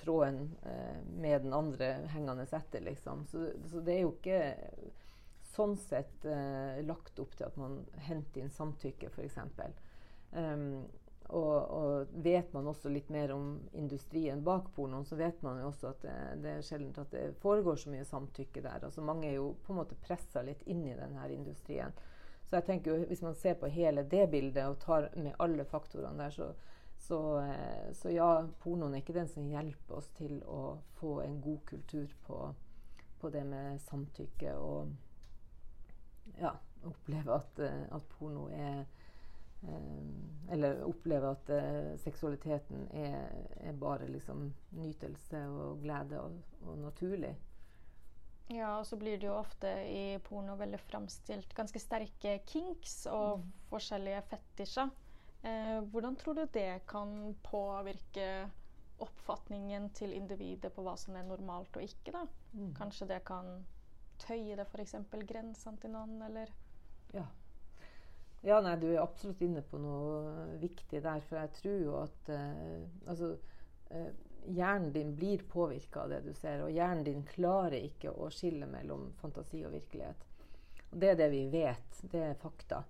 tråden 0.00 0.50
eh, 0.64 1.00
med 1.20 1.42
den 1.44 1.52
andre 1.52 1.92
hengende 2.14 2.46
etter, 2.48 2.80
liksom. 2.80 3.26
Så, 3.28 3.46
så, 3.70 3.80
det 3.84 3.98
er 3.98 4.04
jo 4.06 4.14
ikke 4.16 4.40
sånn 5.54 5.76
sett 5.78 6.24
eh, 6.26 6.82
lagt 6.86 7.20
opp 7.22 7.36
til 7.36 7.46
at 7.46 7.56
man 7.60 7.82
henter 8.08 8.42
inn 8.42 8.52
samtykke, 8.52 9.12
f.eks. 9.12 9.38
Um, 9.44 9.74
ehm, 10.40 10.68
og, 11.34 11.54
og, 11.56 12.16
vet 12.24 12.52
man 12.52 12.66
også 12.68 12.90
litt 12.92 13.08
mer 13.12 13.32
om 13.32 13.54
industrien 13.72 14.42
bak 14.44 14.68
pornoen, 14.76 15.06
så 15.08 15.16
vet 15.16 15.40
man 15.46 15.62
jo 15.62 15.70
også 15.70 15.92
at 15.92 16.02
det, 16.04 16.16
det 16.44 16.56
er 16.56 16.66
sjelden 16.66 16.92
at 17.00 17.14
det 17.14 17.24
foregår 17.40 17.80
så 17.80 17.92
mye 17.92 18.04
samtykke 18.08 18.64
der. 18.64 18.84
Altså 18.84 19.04
Mange 19.04 19.30
er 19.30 19.38
jo 19.38 19.54
på 19.64 19.72
en 19.72 19.80
måte 19.80 19.98
pressa 20.04 20.44
litt 20.44 20.62
inn 20.68 20.84
i 20.88 20.98
denne 20.98 21.30
industrien. 21.32 21.94
Så 22.44 22.58
jeg 22.58 22.66
tenker 22.68 22.92
jo, 22.92 23.08
hvis 23.08 23.24
man 23.24 23.36
ser 23.38 23.56
på 23.58 23.70
hele 23.72 24.04
det 24.04 24.26
bildet 24.30 24.66
og 24.68 24.78
tar 24.82 25.08
med 25.16 25.32
alle 25.40 25.64
faktorene 25.64 26.26
der, 26.26 26.34
så, 26.34 26.50
så, 27.06 27.38
eh, 27.38 27.92
så, 27.92 28.10
ja, 28.10 28.28
pornoen 28.62 28.94
er 28.94 29.02
ikke 29.02 29.16
den 29.16 29.28
som 29.28 29.48
hjelper 29.50 29.98
oss 29.98 30.08
til 30.16 30.38
å 30.48 30.78
få 30.96 31.18
en 31.24 31.36
god 31.44 31.60
kultur 31.68 32.12
på, 32.24 32.38
på 33.20 33.30
det 33.34 33.42
med 33.48 33.82
samtykke 33.84 34.54
og 34.56 34.94
ja, 36.40 36.54
oppleve 36.88 37.36
at, 37.36 37.60
eh, 37.60 37.82
at 37.92 38.08
porno 38.16 38.46
er 38.56 38.86
eh, 39.68 39.90
Eller 40.52 40.80
oppleve 40.84 41.30
at 41.32 41.50
seksualiteten 42.00 42.88
er, 42.92 43.30
er, 43.56 43.76
bare 43.80 44.08
liksom 44.08 44.50
nytelse 44.76 45.40
og 45.48 45.80
glede 45.80 46.20
og, 46.20 46.34
og 46.66 46.78
naturlig. 46.78 47.32
Ja, 48.52 48.74
og 48.78 48.84
så 48.86 48.98
blir 49.00 49.16
det 49.16 49.30
jo 49.30 49.38
ofte 49.38 49.70
i 49.88 50.18
porno 50.24 50.56
veldig 50.60 50.80
framstilt 50.84 51.54
ganske 51.56 51.80
sterke 51.80 52.36
kinks 52.44 53.06
og 53.08 53.40
mm. 53.40 53.48
forskjellige 53.72 54.20
fetisjer. 54.28 54.92
Eh, 55.44 55.80
hvordan 55.92 56.16
tror 56.16 56.34
du 56.34 56.46
det 56.52 56.86
kan 56.88 57.34
påvirke 57.44 58.50
oppfatningen 59.04 59.90
til 59.92 60.14
individet 60.16 60.72
på 60.72 60.84
hva 60.86 60.94
som 60.96 61.16
er 61.18 61.26
normalt 61.28 61.76
og 61.76 61.84
ikke? 61.84 62.14
da? 62.14 62.22
Mm. 62.54 62.70
Kanskje 62.78 63.08
det 63.10 63.20
kan 63.28 63.50
tøye 64.22 64.56
det 64.56 64.66
f.eks. 64.70 64.94
grensene 65.28 65.80
til 65.82 65.92
noen, 65.92 66.20
eller? 66.24 66.52
Ja. 67.12 67.26
ja. 68.46 68.60
nei, 68.64 68.76
du 68.80 68.88
er 68.92 69.02
absolutt 69.02 69.42
inne 69.44 69.64
på 69.68 69.80
noe 69.82 70.46
viktig 70.62 71.02
der. 71.04 71.20
For 71.28 71.40
jeg 71.42 71.52
tror 71.58 71.82
jo 71.82 71.98
at 72.00 72.32
eh, 72.32 72.86
altså, 73.10 73.34
eh, 73.90 74.10
hjernen 74.46 74.92
din 74.96 75.12
blir 75.18 75.44
påvirka 75.50 76.06
av 76.06 76.14
det 76.14 76.22
du 76.24 76.32
ser. 76.38 76.64
Og 76.64 76.72
hjernen 76.72 77.04
din 77.04 77.24
klarer 77.28 77.80
ikke 77.82 78.14
å 78.14 78.30
skille 78.32 78.70
mellom 78.70 79.10
fantasi 79.20 79.64
og 79.66 79.76
virkelighet. 79.76 80.24
Og 80.92 81.00
det 81.02 81.12
er 81.12 81.20
det 81.20 81.30
vi 81.34 81.46
vet. 81.52 82.04
Det 82.08 82.28
er 82.30 82.38
fakta. 82.40 82.84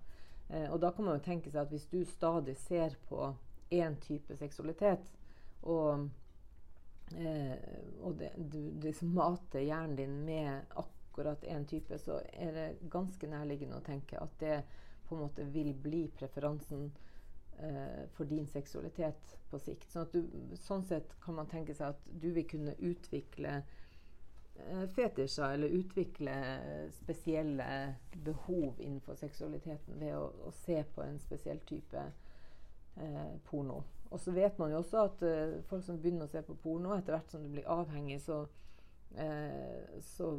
Eh, 0.49 0.67
og 0.71 0.79
da 0.81 0.91
kan 0.91 1.07
man 1.07 1.17
jo 1.17 1.25
tenke 1.25 1.51
seg 1.51 1.65
at 1.65 1.73
hvis 1.73 1.87
du 1.91 2.03
stadig 2.05 2.55
ser 2.57 2.95
på 3.09 3.31
én 3.73 3.97
type 4.01 4.37
seksualitet, 4.37 5.07
og, 5.65 6.09
eh, 7.17 7.55
og 8.01 8.19
det, 8.19 8.31
du 8.37 8.59
liksom 8.83 9.15
mater 9.17 9.65
hjernen 9.65 9.95
din 9.97 10.19
med 10.25 10.77
akkurat 10.77 11.43
én 11.43 11.65
type, 11.65 11.97
så 11.97 12.19
er 12.33 12.53
det 12.53 12.67
ganske 12.93 13.27
nærliggende 13.29 13.79
å 13.79 13.85
tenke 13.85 14.21
at 14.21 14.37
det 14.39 14.59
på 15.05 15.15
en 15.15 15.25
måte 15.25 15.45
vil 15.53 15.73
bli 15.73 16.05
preferansen 16.17 16.91
eh, 17.59 18.05
for 18.13 18.29
din 18.29 18.47
seksualitet 18.47 19.37
på 19.49 19.59
sikt. 19.61 19.89
Sånn, 19.91 20.09
du, 20.13 20.55
sånn 20.61 20.85
sett 20.85 21.13
kan 21.23 21.37
man 21.37 21.49
tenke 21.49 21.73
seg 21.77 21.93
at 21.93 22.07
du 22.21 22.31
vil 22.33 22.47
kunne 22.49 22.77
utvikle 22.77 23.59
fetisjer 24.95 25.53
eller 25.53 25.67
utvikle 25.67 26.35
spesielle 26.93 27.95
behov 28.25 28.79
innenfor 28.79 29.17
seksualiteten 29.19 29.99
ved 29.99 30.15
å, 30.17 30.29
å 30.47 30.51
se 30.63 30.79
på 30.95 31.03
en 31.03 31.19
spesiell 31.19 31.59
type 31.67 32.01
eh, 32.95 33.33
porno. 33.49 33.83
Og 34.09 34.19
så 34.19 34.31
vet 34.31 34.57
man 34.59 34.71
jo 34.71 34.79
også 34.79 35.01
at 35.09 35.25
eh, 35.27 35.57
folk 35.69 35.83
som 35.85 35.99
begynner 35.99 36.27
å 36.27 36.31
se 36.31 36.41
på 36.45 36.57
porno, 36.63 36.93
etter 36.95 37.17
hvert 37.17 37.33
som 37.33 37.43
du 37.43 37.51
blir 37.51 37.67
avhengig, 37.71 38.21
så, 38.23 38.45
eh, 39.19 39.99
så 40.15 40.37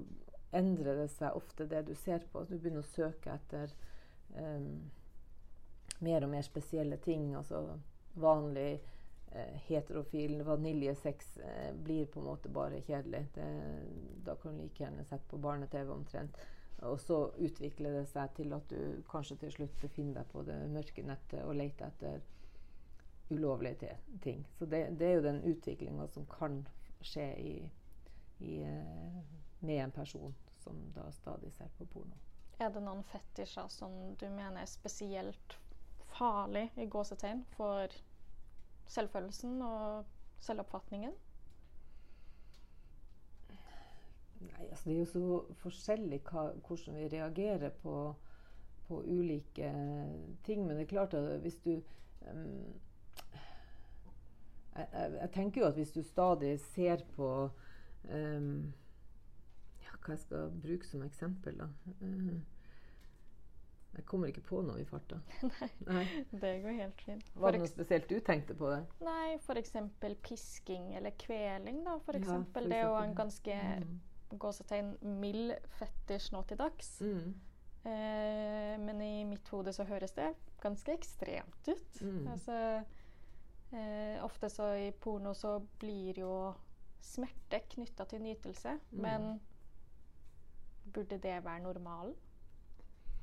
endrer 0.56 1.02
det 1.02 1.10
seg 1.12 1.36
ofte 1.36 1.68
det 1.68 1.84
du 1.88 1.94
ser 1.98 2.24
på. 2.32 2.46
Du 2.48 2.56
begynner 2.56 2.84
å 2.84 2.94
søke 2.94 3.34
etter 3.36 3.74
eh, 4.38 4.70
mer 6.06 6.24
og 6.24 6.32
mer 6.32 6.46
spesielle 6.46 6.96
ting. 7.04 7.34
Altså 7.36 7.62
vanlig 8.16 8.70
eh, 8.78 8.92
heterofil 9.68 10.42
vaniljesex 10.42 11.36
eh, 11.36 11.74
blir 11.74 12.06
på 12.06 12.20
en 12.20 12.26
måte 12.26 12.48
bare 12.48 12.82
kjedelig. 12.82 13.26
Det, 13.34 13.48
da 14.24 14.36
kan 14.36 14.56
du 14.56 14.62
like 14.62 14.84
gjerne 14.84 15.04
sette 15.04 15.28
på 15.30 15.40
barne-TV 15.42 15.92
omtrent. 15.92 16.38
Og 16.86 17.00
så 17.00 17.18
utvikler 17.40 18.00
det 18.00 18.06
seg 18.10 18.34
til 18.36 18.52
at 18.52 18.68
du 18.68 19.02
kanskje 19.08 19.38
til 19.40 19.52
slutt 19.54 19.78
befinner 19.80 20.20
deg 20.20 20.32
på 20.32 20.42
det 20.44 20.56
mørke 20.72 21.04
nettet 21.06 21.44
og 21.44 21.56
leter 21.56 21.88
etter 21.88 22.20
ulovlige 23.30 23.96
ting. 24.22 24.44
Så 24.58 24.66
det, 24.66 24.90
det, 24.98 25.06
er 25.06 25.14
jo 25.14 25.24
den 25.24 25.42
utviklinga 25.42 26.06
som 26.08 26.26
kan 26.30 26.60
skje 27.00 27.26
i, 27.40 27.54
i, 28.38 28.60
eh, 28.62 29.22
med 29.60 29.84
en 29.84 29.94
person 29.94 30.34
som 30.60 30.78
da 30.94 31.08
stadig 31.12 31.52
ser 31.52 31.70
på 31.78 31.86
porno. 31.86 32.18
Er 32.58 32.70
det 32.72 32.80
noen 32.84 33.02
fetisjer 33.04 33.68
som 33.68 33.92
du 34.16 34.28
mener 34.30 34.62
er 34.62 34.70
spesielt 34.70 35.56
farlig 36.16 36.70
i 36.76 36.86
gåsetegn 36.86 37.42
for 37.56 37.92
selvfølelsen 38.86 39.62
og 39.62 40.04
selvoppfatningen? 40.40 41.12
Nei, 44.40 44.68
altså 44.68 44.88
Det 44.88 44.94
er 44.94 44.98
jo 44.98 45.10
så 45.10 45.28
forskjellig 45.62 46.20
hva, 46.28 46.50
hvordan 46.66 46.98
vi 47.00 47.08
reagerer 47.12 47.70
på, 47.82 48.14
på, 48.88 49.02
ulike 49.02 49.70
ting. 50.44 50.66
Men 50.66 50.76
det 50.76 50.84
er 50.84 50.92
klart 50.92 51.14
at 51.14 51.40
hvis 51.40 51.58
du 51.64 51.70
um, 52.30 52.74
jeg, 54.76 54.88
jeg, 54.92 55.12
jeg, 55.20 55.30
tenker 55.32 55.60
jo 55.60 55.66
at 55.66 55.74
hvis 55.74 55.92
du 55.92 56.02
stadig 56.02 56.60
ser 56.60 57.04
på 57.16 57.30
um, 58.12 58.74
ja, 59.82 59.96
Hva 60.04 60.12
jeg 60.12 60.20
skal 60.26 60.52
bruke 60.62 60.86
som 60.86 61.02
eksempel, 61.02 61.56
da. 61.58 61.70
Uh, 62.02 62.36
jeg 63.96 64.06
kommer 64.08 64.30
ikke 64.30 64.44
på 64.44 64.60
noe 64.64 64.80
i 64.82 64.86
farta. 64.88 65.18
Nei, 65.58 65.70
Nei, 65.88 66.04
det 66.32 66.52
går 66.64 66.76
helt 66.80 67.02
fint. 67.06 67.30
Var 67.34 67.54
det 67.54 67.62
noe 67.62 67.70
spesielt 67.70 68.10
du 68.10 68.18
tenkte 68.24 68.56
på? 68.58 68.68
det? 68.72 68.82
Nei, 69.06 69.36
f.eks. 69.40 69.72
pisking 70.26 70.92
eller 70.98 71.16
kveling. 71.20 71.82
da, 71.86 71.96
for 72.04 72.18
ja, 72.20 72.40
for 72.52 72.68
Det 72.68 72.80
er 72.80 72.86
jo 72.88 72.98
en 73.00 73.16
ganske 73.16 73.58
mm. 73.86 73.96
gåsetegn 74.42 74.92
mild 75.22 75.56
fetisj 75.78 76.32
nå 76.34 76.44
til 76.50 76.60
dags. 76.60 76.92
Mm. 77.00 77.34
Eh, 77.86 78.76
men 78.82 79.02
i 79.02 79.24
mitt 79.24 79.48
hode 79.54 79.72
så 79.72 79.86
høres 79.86 80.16
det 80.16 80.32
ganske 80.62 80.92
ekstremt 80.92 81.68
ut. 81.70 82.00
Mm. 82.02 82.22
Altså, 82.34 82.60
eh, 83.72 84.24
ofte 84.24 84.50
så 84.50 84.72
i 84.80 84.90
porno 84.90 85.34
så 85.34 85.58
blir 85.80 86.20
jo 86.24 86.36
smerte 87.06 87.62
knytta 87.74 88.04
til 88.10 88.24
nytelse. 88.24 88.78
Mm. 88.90 89.02
Men 89.02 89.28
burde 90.92 91.18
det 91.18 91.44
være 91.44 91.62
normalen? 91.62 92.14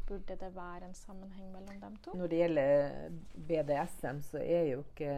Burde 0.07 0.35
det 0.39 0.49
være 0.55 0.87
en 0.87 0.95
sammenheng 0.97 1.51
mellom 1.53 1.79
dem 1.81 1.95
to? 2.03 2.13
Når 2.17 2.31
det 2.31 2.39
gjelder 2.41 3.15
BDSM, 3.47 4.19
så 4.25 4.41
er 4.41 4.67
jo 4.71 4.83
ikke 4.83 5.13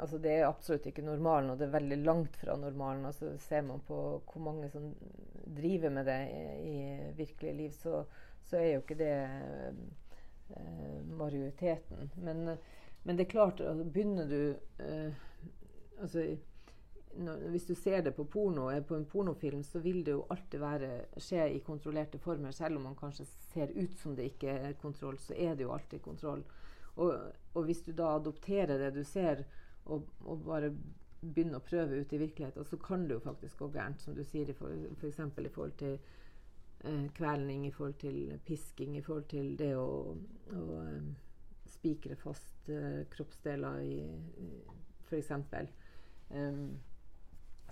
altså 0.00 0.18
Det 0.18 0.32
er 0.32 0.48
absolutt 0.48 0.86
ikke 0.86 1.04
normalen, 1.04 1.50
og 1.50 1.58
det 1.58 1.68
er 1.68 1.76
veldig 1.76 1.98
langt 2.04 2.36
fra 2.40 2.56
normalen. 2.56 3.06
Altså 3.06 3.32
Ser 3.38 3.62
man 3.66 3.82
på 3.86 4.00
hvor 4.32 4.42
mange 4.42 4.70
som 4.70 4.90
driver 5.56 5.90
med 5.90 6.06
det 6.06 6.20
i, 6.28 6.44
i 6.72 7.14
virkelig 7.16 7.54
liv, 7.54 7.70
så, 7.70 8.04
så, 8.44 8.56
er 8.56 8.72
jo 8.72 8.82
ikke 8.84 8.98
det 8.98 9.14
eh, 10.56 11.02
majoriteten. 11.06 12.10
Men, 12.16 12.56
men, 13.02 13.18
det 13.18 13.26
er 13.26 13.30
klart, 13.30 13.60
altså, 13.60 13.84
begynner 13.84 14.28
du 14.28 14.54
eh, 14.84 15.12
altså 16.00 16.24
når, 17.18 17.42
hvis 17.50 17.66
du 17.66 17.74
ser 17.74 18.04
det 18.06 18.12
på 18.14 18.24
porno, 18.30 18.68
er 18.70 18.84
på 18.86 18.94
en 18.94 19.06
pornofilm, 19.08 19.62
så 19.66 19.80
vil 19.82 20.04
det 20.06 20.14
jo 20.14 20.26
alltid 20.30 20.60
være, 20.62 20.90
skje 21.18 21.48
i 21.56 21.62
kontrollerte 21.66 22.20
former. 22.22 22.54
Selv 22.54 22.78
om 22.78 22.86
man 22.86 22.96
kanskje 22.98 23.26
ser 23.50 23.72
ut 23.74 23.96
som 23.98 24.14
det 24.16 24.30
ikke 24.30 24.54
er 24.68 24.78
kontroll, 24.80 25.18
så 25.18 25.34
er 25.34 25.56
det 25.58 25.66
jo 25.66 25.74
alltid 25.74 26.02
kontroll. 26.04 26.44
Og, 26.96 27.12
og 27.54 27.66
hvis 27.66 27.82
du 27.86 27.92
da 27.96 28.14
adopterer 28.16 28.78
det 28.78 28.94
du 28.94 29.02
ser, 29.04 29.44
og, 29.84 30.06
og, 30.24 30.42
bare 30.46 30.70
begynner 31.20 31.58
å 31.58 31.66
prøve 31.66 32.00
ut 32.00 32.12
i 32.14 32.20
virkeligheten, 32.20 32.64
så 32.64 32.78
kan 32.80 33.06
det 33.08 33.18
jo 33.18 33.24
faktisk 33.24 33.58
gå 33.58 33.70
gærent, 33.74 34.02
som 34.02 34.14
du 34.16 34.22
sier, 34.24 34.52
f.eks. 34.54 35.20
For 35.34 35.44
i 35.44 35.52
forhold 35.52 35.74
til 35.80 35.96
eh, 35.98 37.08
kvelning, 37.16 37.66
i 37.66 37.72
forhold 37.74 37.98
til 38.00 38.38
pisking, 38.46 38.96
i 38.96 39.02
forhold 39.04 39.26
til 39.32 39.52
det 39.58 39.74
å, 39.76 40.14
å 40.56 40.62
um, 40.86 41.10
spikre 41.68 42.16
fast 42.20 42.70
eh, 42.72 43.02
kroppsdeler 43.12 43.82
i, 43.84 43.98
i 44.46 44.52
f.eks. 45.10 45.34
Um, 46.30 46.78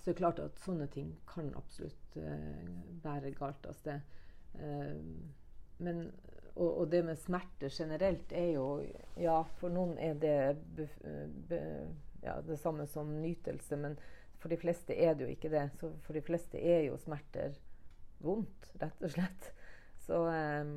så 0.09 0.15
det 0.15 0.17
er 0.17 0.23
klart 0.23 0.39
at 0.41 0.61
sånne 0.65 0.87
ting 0.89 1.11
kan 1.29 1.51
absolutt 1.59 2.15
bære 3.05 3.35
galt 3.37 3.67
av 3.69 3.75
sted. 3.77 4.01
Uh, 4.57 4.97
men, 5.85 5.99
og, 6.55 6.71
og, 6.71 6.87
det 6.91 7.03
med 7.05 7.19
smerte 7.21 7.69
generelt 7.71 8.33
er 8.33 8.53
jo 8.57 8.65
Ja, 9.21 9.43
for 9.61 9.69
noen 9.71 9.99
er 10.01 10.17
det 10.19 10.39
be, 10.77 10.89
be, 11.51 11.61
ja, 12.23 12.39
det 12.43 12.59
samme 12.59 12.87
som 12.91 13.13
nytelse, 13.23 13.77
men 13.77 13.99
for 14.39 14.51
de 14.51 14.59
fleste 14.59 14.95
er 14.95 15.15
det 15.15 15.27
jo 15.27 15.35
ikke 15.35 15.53
det. 15.53 15.69
Så 15.79 15.93
for 16.03 16.17
de 16.17 16.23
fleste 16.23 16.59
er 16.59 16.87
jo 16.89 16.99
smerter 16.99 17.59
vondt, 18.23 18.73
rett 18.83 19.05
og 19.05 19.15
slett. 19.15 19.51
Så 20.03 20.25
um, 20.25 20.73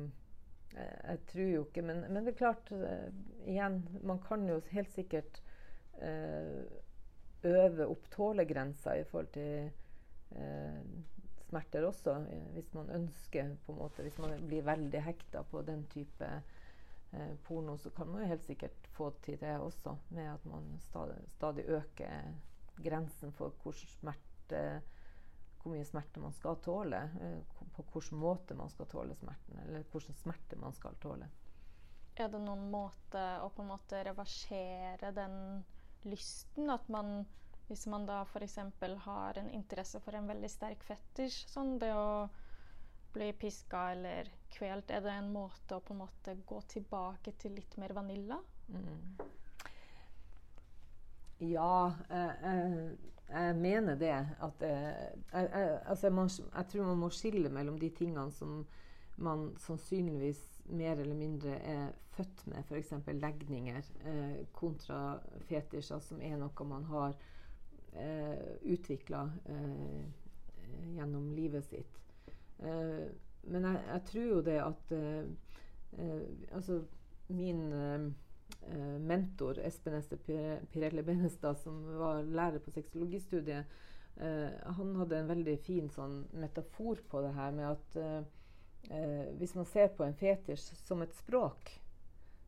jeg, 0.74 1.18
tror 1.30 1.48
jo 1.48 1.64
ikke 1.64 1.82
Men, 1.82 2.04
men 2.12 2.26
det 2.26 2.34
er 2.34 2.42
klart, 2.44 2.72
uh, 2.74 3.08
igjen, 3.46 3.82
man 4.02 4.22
kan 4.22 4.46
jo 4.48 4.60
helt 4.70 4.92
sikkert 4.94 5.42
uh, 6.02 6.62
øve 7.44 7.86
opp 7.90 8.08
tålegrensa 8.10 8.96
i 8.98 9.04
forhold 9.08 9.32
til 9.34 9.70
eh, 10.36 10.82
smerter 11.52 11.84
også, 11.84 12.14
hvis 12.54 12.72
man 12.74 12.90
ønsker 12.90 13.56
på 13.66 13.72
en 13.72 13.78
måte, 13.78 14.02
Hvis 14.02 14.18
man 14.18 14.46
blir 14.46 14.64
veldig 14.64 15.02
hekta 15.04 15.42
på 15.42 15.62
den 15.62 15.84
type 15.92 16.28
eh, 17.12 17.34
porno, 17.44 17.76
så 17.76 17.90
kan 17.90 18.08
man 18.08 18.22
jo 18.22 18.28
helt 18.32 18.46
sikkert 18.46 18.88
få 18.96 19.10
til 19.22 19.40
det 19.40 19.58
også, 19.60 19.96
med 20.10 20.32
at 20.32 20.44
man 20.44 20.78
stadig, 20.80 21.18
stadig 21.36 21.64
øker 21.68 22.32
grensen 22.82 23.32
for 23.32 23.52
hvor, 23.62 23.72
smerte, 23.72 24.82
hvor 25.62 25.74
mye 25.74 25.84
smerte 25.84 26.20
man 26.20 26.32
skal 26.32 26.56
tåle. 26.64 27.02
Eh, 27.20 27.38
på 27.76 27.84
hvilken 27.92 28.18
måte 28.18 28.54
man 28.54 28.70
skal 28.70 28.86
tåle 28.86 29.14
smerten, 29.14 29.58
eller 29.66 29.84
hvilken 29.92 30.14
smerte 30.14 30.56
man 30.56 30.72
skal 30.72 30.96
tåle. 31.00 31.28
Er 32.16 32.28
det 32.28 32.40
noen 32.44 32.66
måte 32.70 33.20
å 33.40 33.48
på 33.52 33.62
en 33.62 33.70
måte 33.72 34.02
reversere 34.04 35.12
den 35.16 35.64
lysten. 36.08 36.70
At 36.70 36.88
man, 36.92 37.24
hvis 37.68 37.86
man 37.90 38.06
da 38.08 38.22
f.eks. 38.26 38.58
har 39.06 39.38
en 39.38 39.50
interesse 39.50 40.00
for 40.00 40.16
en 40.18 40.30
veldig 40.30 40.50
sterk 40.50 40.84
fetisj, 40.86 41.44
sånn 41.52 41.76
det 41.82 41.92
å 41.96 42.28
bli 43.12 43.32
piska 43.36 43.90
eller 43.92 44.30
kvelt, 44.52 44.90
er 44.90 45.04
det 45.04 45.12
en 45.12 45.32
måte 45.32 45.76
å 45.76 45.84
på 45.84 45.94
en 45.94 46.02
måte 46.04 46.36
gå 46.48 46.60
tilbake 46.72 47.34
til 47.40 47.56
litt 47.58 47.76
mer 47.80 47.92
vanilla? 47.96 48.40
Mm. 48.72 49.32
Ja, 51.42 51.92
jeg, 52.08 52.30
jeg, 52.42 52.98
jeg, 53.28 53.56
mener 53.56 53.98
det. 53.98 54.14
At 54.40 54.62
jeg, 54.62 55.10
altså 55.86 56.10
må, 56.10 56.28
jeg, 56.30 56.68
tror 56.70 56.88
man 56.92 57.02
må 57.02 57.10
skille 57.12 57.50
mellom 57.52 57.78
de 57.80 57.90
tingene 57.90 58.30
som 58.32 58.62
man 59.22 59.50
sannsynligvis 59.60 60.40
mer 60.70 61.00
eller 61.00 61.16
mindre 61.16 61.56
er 61.58 61.92
født 62.12 62.46
med, 62.46 62.64
f.eks. 62.68 62.92
legninger, 63.06 63.82
eh, 64.06 64.46
kontra 64.52 65.18
fetisjer, 65.48 66.00
som 66.04 66.20
er 66.20 66.36
noe 66.40 66.66
man 66.68 66.84
har 66.90 67.16
eh, 67.92 68.56
utvikla 68.62 69.24
eh, 69.44 70.02
gjennom 70.96 71.30
livet 71.36 71.66
sitt. 71.68 72.00
Eh, 72.58 73.06
men 73.50 73.66
jeg, 73.66 73.80
jeg, 73.88 74.02
tror 74.10 74.28
jo 74.28 74.42
det 74.46 74.58
at 74.62 74.92
eh, 74.96 75.22
eh, 75.98 76.26
Altså, 76.54 76.82
min 77.32 77.64
eh, 77.72 78.04
mentor 79.02 79.58
Espen 79.64 79.96
Ester 79.98 80.20
Pirelle 80.70 81.02
Benestad, 81.02 81.56
som 81.58 81.80
var 81.98 82.22
lærer 82.22 82.60
på 82.62 82.70
sexologistudiet, 82.70 83.80
han 84.12 84.90
hadde 84.98 85.16
en 85.18 85.30
veldig 85.30 85.54
fin 85.64 85.86
sånn 85.88 86.18
metafor 86.36 87.00
på 87.08 87.22
det 87.24 87.30
her 87.32 87.54
med 87.56 87.64
at 87.64 87.94
eh, 88.90 89.30
hvis 89.38 89.54
man 89.58 89.68
ser 89.68 89.92
på 89.96 90.06
en 90.06 90.16
fetisj 90.18 90.72
som 90.82 91.02
et 91.04 91.14
språk, 91.16 91.74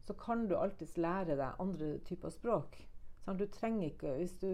så 0.04 0.16
kan 0.20 0.46
du 0.48 0.56
alltids 0.58 0.96
lære 1.00 1.36
deg 1.38 1.60
andre 1.62 1.98
typer 2.04 2.32
språk. 2.32 2.76
Sånn, 3.24 3.38
du 3.40 3.46
trenger 3.48 3.88
ikke 3.88 4.18
Hvis 4.18 4.34
du 4.36 4.50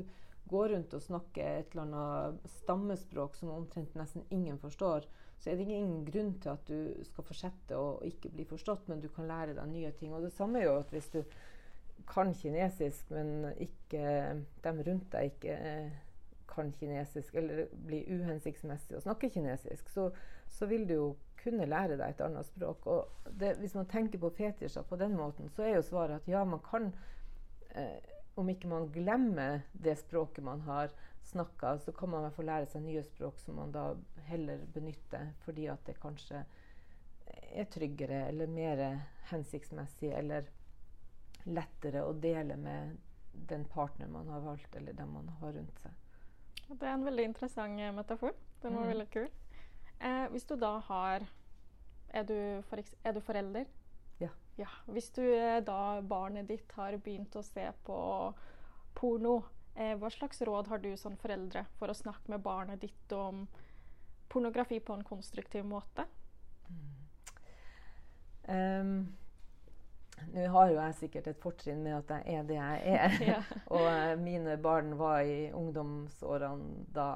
går 0.50 0.68
rundt 0.74 0.94
og 0.94 1.02
snakker 1.02 1.46
et 1.60 1.72
eller 1.74 1.86
annet 1.86 2.52
stammespråk 2.62 3.34
som 3.38 3.52
omtrent 3.54 3.94
nesten 3.98 4.24
ingen 4.34 4.58
forstår, 4.62 5.06
så 5.40 5.50
er 5.50 5.58
det 5.58 5.66
ingen 5.66 6.04
grunn 6.04 6.34
til 6.42 6.52
at 6.52 6.68
du 6.68 7.04
skal 7.06 7.26
fortsette 7.26 7.78
å 7.78 8.00
ikke 8.06 8.32
bli 8.34 8.44
forstått, 8.48 8.88
men 8.90 9.00
du 9.02 9.08
kan 9.14 9.28
lære 9.30 9.56
deg 9.56 9.70
nye 9.70 9.92
ting. 9.96 10.12
Og 10.14 10.26
det 10.26 10.32
samme 10.34 10.60
er 10.60 10.68
jo 10.68 10.78
at 10.80 10.92
hvis 10.94 11.10
du 11.14 11.22
kan 12.10 12.34
kinesisk, 12.34 13.10
men 13.14 13.50
ikke, 13.62 14.04
dem 14.64 14.82
rundt 14.86 15.10
deg 15.14 15.32
ikke 15.32 15.56
eh, 15.56 15.98
kan 16.50 16.72
kinesisk, 16.76 17.34
eller 17.34 17.68
blir 17.86 18.08
uhensiktsmessig 18.10 18.98
å 18.98 19.02
snakke 19.04 19.30
kinesisk, 19.32 19.90
så, 19.92 20.08
så 20.50 20.68
vil 20.70 20.86
du 20.88 20.94
jo 20.94 21.08
kunne 21.40 21.68
lære 21.68 21.96
deg 21.96 22.14
et 22.14 22.24
annet 22.24 22.48
språk. 22.48 22.86
Og 22.90 23.30
det, 23.40 23.54
hvis 23.62 23.76
man 23.78 23.88
tenker 23.90 24.20
på 24.20 24.32
fetisjer 24.36 24.86
på 24.86 24.98
den 25.00 25.16
måten, 25.16 25.48
så 25.54 25.64
er 25.64 25.78
jo 25.78 25.86
svaret 25.86 26.20
at 26.20 26.28
ja, 26.28 26.44
man 26.44 26.62
kan 26.64 26.92
eh, 27.74 28.16
Om 28.38 28.48
ikke 28.48 28.68
man 28.70 28.86
glemmer 28.92 29.64
det 29.72 29.96
språket 29.98 30.44
man 30.44 30.60
har 30.64 30.92
snakka, 31.28 31.78
så 31.78 31.92
kan 31.92 32.08
man 32.08 32.22
i 32.22 32.28
hvert 32.28 32.36
fall 32.36 32.46
lære 32.48 32.68
seg 32.70 32.84
nye 32.84 33.02
språk 33.04 33.40
som 33.42 33.58
man 33.58 33.72
da 33.74 33.82
heller 34.30 34.62
benytter 34.72 35.32
fordi 35.44 35.66
at 35.68 35.82
det 35.84 35.98
kanskje 36.00 36.44
er 37.50 37.68
tryggere 37.74 38.22
eller 38.30 38.48
mer 38.48 38.80
hensiktsmessig 39.32 40.12
eller 40.14 40.48
lettere 41.44 42.06
å 42.06 42.14
dele 42.16 42.56
med 42.56 42.96
den 43.50 43.64
partneren 43.64 44.12
man 44.12 44.28
har 44.28 44.40
valgt, 44.40 44.74
eller 44.76 44.92
dem 44.92 45.12
man 45.14 45.28
har 45.40 45.52
rundt 45.52 45.82
seg. 45.82 45.99
Det 46.70 46.86
er 46.86 46.94
en 46.94 47.04
veldig 47.04 47.24
interessant 47.32 47.82
metafor. 47.96 48.34
Den 48.62 48.76
var 48.76 48.86
mm. 48.86 48.90
veldig 48.92 49.10
kul. 49.10 49.28
Eh, 50.00 50.26
hvis 50.32 50.46
du 50.48 50.54
da 50.56 50.78
har 50.86 51.26
er 52.10 52.26
du, 52.26 52.62
for, 52.68 52.82
er 53.04 53.12
du 53.12 53.20
forelder? 53.20 53.64
Ja. 54.20 54.28
Ja, 54.58 54.68
Hvis 54.86 55.10
du 55.10 55.22
eh, 55.22 55.60
da 55.64 56.00
barnet 56.00 56.48
ditt 56.48 56.72
har 56.76 56.96
begynt 56.98 57.36
å 57.36 57.42
se 57.42 57.68
på 57.86 57.98
porno, 58.94 59.36
eh, 59.74 59.94
hva 59.98 60.10
slags 60.10 60.42
råd 60.46 60.68
har 60.68 60.82
du 60.82 60.90
som 60.98 61.16
foreldre 61.16 61.64
for 61.78 61.90
å 61.90 61.96
snakke 61.96 62.32
med 62.32 62.42
barnet 62.42 62.82
ditt 62.82 63.12
om 63.12 63.46
pornografi 64.28 64.80
på 64.80 64.94
en 64.94 65.06
konstruktiv 65.06 65.64
måte? 65.64 66.06
Mm. 66.70 66.88
Um, 68.50 68.92
nå 70.34 70.46
har 70.54 70.70
jo 70.70 70.76
jeg 70.78 70.96
sikkert 70.98 71.30
et 71.30 71.40
fortrinn 71.42 71.82
med 71.84 71.96
at 71.98 72.12
jeg 72.14 72.38
er 72.38 72.46
det 72.48 72.56
jeg 72.56 72.94
er. 72.94 73.16
ja. 73.32 73.40
og 73.66 73.86
uh, 73.86 74.14
mine 74.20 74.56
barn 74.62 74.94
var 74.98 75.20
i 75.26 75.50
ungdomsårene 75.56 76.86
da, 76.94 77.08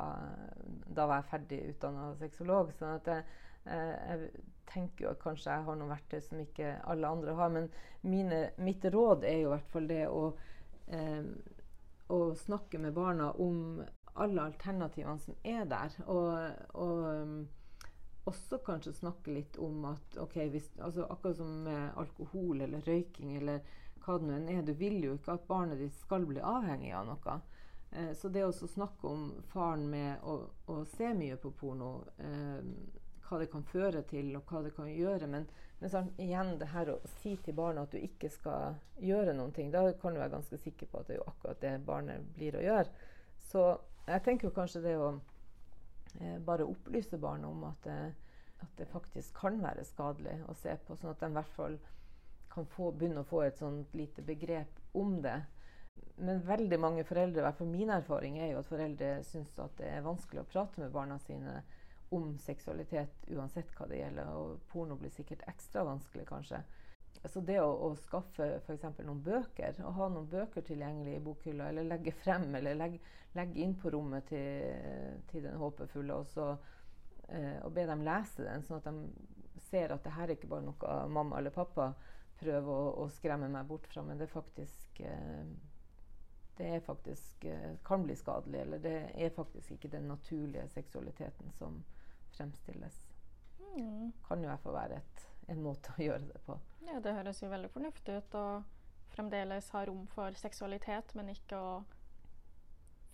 da 0.97 1.07
var 1.11 1.23
jeg 1.23 1.31
ferdig 1.31 1.61
utdanna 1.75 2.11
sexolog. 2.21 2.73
sånn 2.79 2.97
at 2.99 3.11
jeg, 3.13 3.25
uh, 3.69 3.95
jeg, 4.11 4.45
tenker 4.75 5.05
jo 5.05 5.11
at 5.13 5.21
kanskje 5.23 5.53
jeg 5.53 5.67
har 5.67 5.77
noen 5.79 5.93
verktøy 5.93 6.21
som 6.25 6.41
ikke 6.41 6.77
alle 6.91 7.11
andre 7.17 7.35
har. 7.39 7.53
Men 7.53 7.69
mine, 8.03 8.41
mitt 8.65 8.85
råd 8.95 9.27
er 9.29 9.43
jo 9.43 9.51
i 9.51 9.53
hvert 9.53 9.75
fall 9.75 9.91
det 9.91 10.01
å, 10.09 10.23
eh, 10.89 11.27
å 12.11 12.19
snakke 12.39 12.81
med 12.83 12.97
barna 12.97 13.31
om 13.45 13.83
alle 14.15 14.49
alternativene 14.49 15.21
som 15.21 15.37
er 15.45 15.69
der. 15.71 15.95
og, 16.07 16.65
og 16.81 17.45
også 18.25 18.59
kanskje 18.65 18.95
snakke 18.97 19.33
litt 19.35 19.57
om 19.61 19.85
at 19.91 20.19
ok, 20.21 20.37
hvis, 20.53 20.71
altså 20.81 21.07
Akkurat 21.13 21.37
som 21.37 21.51
med 21.67 21.99
alkohol 22.01 22.65
eller 22.65 22.85
røyking 22.87 23.37
eller 23.37 23.61
hva 24.05 24.19
det 24.21 24.29
nå 24.29 24.39
er, 24.53 24.63
du 24.65 24.75
vil 24.77 24.99
jo 25.05 25.15
ikke 25.17 25.37
at 25.39 25.47
barnet 25.49 25.81
ditt 25.81 25.97
skal 25.97 26.27
bli 26.29 26.41
avhengig 26.45 26.93
av 26.97 27.07
noe. 27.09 27.37
Eh, 27.95 28.13
så 28.17 28.29
det 28.29 28.45
å 28.45 28.53
snakke 28.53 29.09
om 29.09 29.31
faren 29.53 29.87
med 29.91 30.25
å, 30.29 30.39
å, 30.69 30.81
se 30.97 31.13
mye 31.17 31.39
på 31.41 31.55
porno, 31.57 31.95
eh, 32.21 32.61
hva 33.25 33.41
det 33.41 33.49
kan 33.53 33.65
føre 33.65 34.03
til 34.09 34.35
og 34.37 34.51
hva 34.51 34.61
det 34.67 34.75
kan 34.77 34.91
gjøre 34.91 35.27
Men, 35.31 35.47
men 35.81 35.91
sånn, 35.91 36.11
igjen 36.21 36.59
det 36.61 36.69
her 36.75 36.91
å 36.93 36.99
si 37.23 37.39
til 37.45 37.57
barnet 37.57 37.87
at 37.87 37.97
du 37.97 38.05
ikke 38.05 38.29
skal 38.33 38.77
gjøre 39.01 39.33
noen 39.37 39.55
ting, 39.57 39.73
da 39.73 39.87
kan 40.01 40.13
du 40.13 40.21
være 40.21 40.37
ganske 40.37 40.61
sikker 40.61 40.91
på 40.91 41.01
at 41.01 41.09
det 41.09 41.17
er 41.17 41.23
jo 41.23 41.31
akkurat 41.33 41.63
det 41.65 41.75
barnet 41.87 42.29
blir 42.37 42.59
å 42.59 42.65
gjøre. 42.65 43.09
Så 43.49 43.65
jeg 44.09 44.25
tenker 44.27 44.51
jo 44.51 44.57
kanskje 44.57 44.85
det 44.85 44.99
å 45.01 45.15
bare 46.47 46.67
opplyse 46.69 47.19
barn 47.19 47.45
om 47.45 47.65
at, 47.69 47.87
det, 47.87 48.15
at, 48.61 48.71
det 48.79 48.87
faktisk 48.93 49.35
kan 49.41 49.59
være 49.63 49.85
skadelig 49.89 50.37
å 50.49 50.55
se 50.59 50.77
på, 50.87 50.97
sånn 50.97 51.15
at 51.15 51.23
de 51.23 51.31
i 51.33 51.37
hvert 51.39 51.57
fall 51.57 51.79
kan 52.55 52.69
få, 52.71 52.93
begynne 52.95 53.25
å 53.25 53.29
få 53.29 53.43
et 53.45 53.59
sånt 53.59 53.95
lite 53.99 54.23
begrep 54.23 54.79
om 54.95 55.17
det. 55.25 55.41
Men 56.23 56.43
veldig 56.47 56.79
mange 56.79 57.05
foreldre, 57.07 57.41
i 57.43 57.47
hvert 57.47 57.59
fall 57.59 57.71
min 57.71 57.91
erfaring, 57.91 58.39
er 58.39 58.53
jo 58.53 58.61
at 58.61 58.71
foreldre 58.71 59.17
syns 59.27 59.59
at 59.63 59.75
det 59.81 59.91
er 59.91 60.07
vanskelig 60.07 60.45
å 60.45 60.51
prate 60.51 60.83
med 60.83 60.95
barna 60.95 61.19
sine 61.23 61.61
om 62.15 62.37
seksualitet 62.39 63.27
uansett 63.35 63.73
hva 63.75 63.89
det 63.91 63.99
gjelder. 63.99 64.31
Og 64.39 64.61
porno 64.71 64.99
blir 65.01 65.11
sikkert 65.15 65.43
ekstra 65.51 65.83
vanskelig, 65.89 66.27
kanskje. 66.31 66.63
Så 67.25 67.41
det 67.41 67.57
å, 67.63 67.71
å 67.87 67.95
skaffe 67.97 68.47
f.eks. 68.59 68.85
noen 69.01 69.23
bøker, 69.25 69.79
å 69.81 69.93
ha 69.97 70.09
noen 70.13 70.27
bøker 70.29 70.65
tilgjengelig 70.67 71.17
i 71.17 71.23
bokhylla, 71.25 71.71
eller 71.71 71.87
legge 71.89 72.13
frem, 72.21 72.51
eller 72.59 72.77
legge, 72.77 73.01
legge 73.35 73.63
inn 73.65 73.73
på 73.81 73.93
rommet 73.95 74.29
til, 74.29 75.23
til 75.31 75.47
den 75.47 75.57
håpefulle, 75.61 76.19
og, 76.21 76.29
så, 76.35 76.51
eh, 77.29 77.63
og 77.65 77.73
be 77.77 77.87
dem 77.89 78.05
lese 78.05 78.45
den, 78.45 78.67
sånn 78.67 78.83
at 78.83 78.91
de 78.91 79.63
ser 79.71 79.95
at 79.95 80.05
det 80.05 80.13
her 80.13 80.29
er 80.29 80.37
ikke 80.37 80.53
bare 80.53 80.67
noe 80.67 80.99
mamma 81.09 81.41
eller 81.41 81.55
pappa 81.55 81.95
prøver 82.41 82.69
å, 82.69 82.91
å 83.05 83.09
skremme 83.15 83.49
meg 83.49 83.71
bort 83.71 83.89
fra, 83.89 84.05
men 84.05 84.21
det 84.21 84.29
er 84.29 84.35
faktisk 84.35 85.01
eh, 85.01 85.55
det 86.57 86.81
faktisk, 86.81 87.45
eh, 87.45 87.77
kan 87.85 88.05
bli 88.05 88.17
skadelig, 88.17 88.61
eller 88.61 88.79
det 88.79 88.99
er 89.15 89.31
faktisk 89.35 89.73
ikke 89.75 89.89
den 89.89 90.03
naturlige 90.09 90.69
seksualiteten 90.69 91.51
som 91.59 91.81
fremstilles. 92.37 93.01
Mm. 93.75 94.13
Kan 94.29 94.39
jo 94.39 94.47
i 94.47 94.53
hvert 94.53 94.63
fall 94.63 94.77
være 94.77 95.01
et 95.01 95.25
en 95.47 95.63
måte 95.63 95.95
å 95.97 96.03
gjøre 96.03 96.27
det 96.31 96.41
på. 96.47 96.59
Ja, 96.89 97.01
Det 97.01 97.15
høres 97.17 97.43
jo 97.43 97.51
veldig 97.53 97.71
fornuftig 97.73 98.17
ut 98.21 98.37
å 98.39 98.47
fremdeles 99.15 99.71
ha 99.71 99.85
rom 99.87 100.07
for 100.15 100.35
seksualitet, 100.39 101.15
men 101.15 101.31
ikke 101.33 101.59
å 101.59 101.75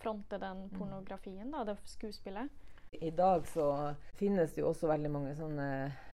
fronte 0.01 0.39
den 0.41 0.65
mm. 0.67 0.77
pornografien, 0.79 1.51
da, 1.53 1.63
det 1.67 1.77
skuespillet. 1.85 2.49
I 2.91 3.11
dag 3.15 3.45
så 3.47 3.65
finnes 4.19 4.51
det 4.51 4.63
jo 4.63 4.71
også 4.71 4.89
veldig 4.89 5.11
mange 5.13 5.35
sånne 5.37 5.67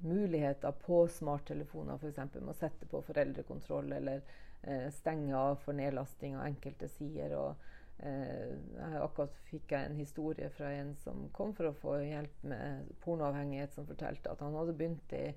muligheter 0.05 0.75
på 0.83 1.05
smarttelefoner, 1.09 1.97
f.eks. 1.97 2.35
med 2.35 2.51
å 2.51 2.57
sette 2.57 2.89
på 2.89 3.01
foreldrekontroll 3.07 3.95
eller 3.97 4.21
eh, 4.61 4.85
stenge 4.93 5.33
av 5.33 5.57
for 5.63 5.77
nedlasting 5.79 6.37
av 6.37 6.45
enkelte 6.51 6.91
sider. 6.91 7.33
og 7.39 7.65
Eh, 7.99 9.01
akkurat 9.01 9.33
fikk 9.49 9.71
jeg 9.73 9.87
en 9.87 9.95
historie 9.97 10.49
fra 10.53 10.69
en 10.77 10.91
som 11.01 11.23
kom 11.33 11.55
for 11.57 11.71
å 11.71 11.77
få 11.79 11.95
hjelp 12.03 12.43
med 12.45 12.91
pornoavhengighet, 13.01 13.73
som 13.73 13.87
fortalte 13.89 14.29
at 14.29 14.43
han 14.45 14.57
hadde 14.57 14.75
begynt 14.77 15.13
i 15.17 15.31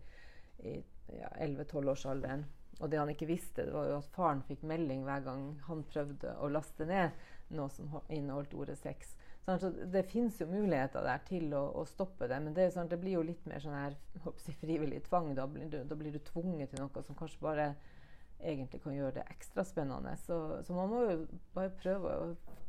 i 0.64 0.78
ja, 1.18 1.30
11-12-årsalderen. 1.38 2.44
Og 2.80 2.88
det 2.90 3.00
han 3.00 3.10
ikke 3.12 3.28
visste, 3.28 3.66
det 3.66 3.74
var 3.74 3.90
jo 3.90 3.98
at 3.98 4.12
faren 4.14 4.40
fikk 4.48 4.62
melding 4.68 5.02
hver 5.04 5.24
gang 5.26 5.50
han 5.66 5.82
prøvde 5.90 6.32
å 6.40 6.48
laste 6.48 6.86
ned 6.88 7.12
noe 7.52 7.68
som 7.74 7.90
inneholdt 8.08 8.54
ordet 8.56 8.78
sex. 8.80 9.16
Så 9.44 9.52
altså, 9.52 9.70
det 9.92 10.02
fins 10.08 10.40
jo 10.40 10.46
muligheter 10.46 11.04
der 11.04 11.20
til 11.28 11.52
å, 11.56 11.62
å 11.80 11.84
stoppe 11.88 12.28
det, 12.30 12.38
men 12.44 12.54
det, 12.56 12.68
sånn, 12.74 12.88
det, 12.88 13.00
blir 13.00 13.18
jo 13.18 13.26
litt 13.26 13.46
mer 13.48 13.62
sånn 13.62 13.76
her, 13.76 13.96
si, 14.44 14.54
frivillig 14.60 15.02
tvang. 15.08 15.32
Da 15.36 15.46
blir, 15.50 15.68
du, 15.72 15.80
da 15.88 15.98
blir, 15.98 16.14
du, 16.14 16.20
tvunget 16.24 16.72
til 16.72 16.84
noe 16.84 17.04
som 17.04 17.18
kanskje 17.18 17.44
bare 17.44 17.66
egentlig 18.40 18.80
kan 18.84 18.96
gjøre 18.96 19.18
det 19.18 19.26
ekstra 19.32 19.64
spennende. 19.68 20.14
Så, 20.24 20.38
så 20.64 20.76
man 20.76 20.92
må 20.92 21.02
jo 21.04 21.16
bare 21.56 21.72
prøve, 21.82 22.16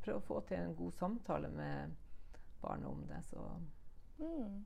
prøve, 0.04 0.20
å 0.20 0.28
få 0.28 0.42
til 0.50 0.60
en 0.60 0.76
god 0.80 0.98
samtale 1.00 1.52
med 1.56 1.96
barnet 2.64 2.90
om 2.90 3.04
det. 3.08 3.22
Mm. 4.20 4.60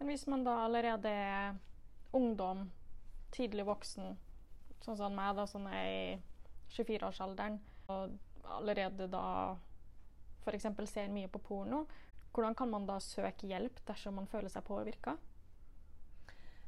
Men 0.00 0.12
hvis 0.12 0.26
man 0.32 0.44
da 0.44 0.62
allerede 0.64 1.12
ungdom, 2.16 2.66
tidlig 3.34 3.66
voksen, 3.68 4.14
sånn 4.84 4.98
som 4.98 5.14
meg, 5.14 5.34
da, 5.38 5.46
sånn 5.48 5.68
er 5.70 5.88
i 5.90 6.04
24-årsalderen, 6.74 7.58
og 7.90 8.16
allerede 8.56 9.08
da 9.10 9.24
f.eks. 10.44 10.68
ser 10.90 11.10
mye 11.12 11.30
på 11.30 11.42
porno, 11.44 11.84
hvordan 12.32 12.54
kan 12.54 12.70
man 12.70 12.86
da 12.86 13.00
søke 13.02 13.48
hjelp 13.50 13.82
dersom 13.86 14.16
man 14.20 14.30
føler 14.30 14.52
seg 14.52 14.64
påvirka? 14.66 15.16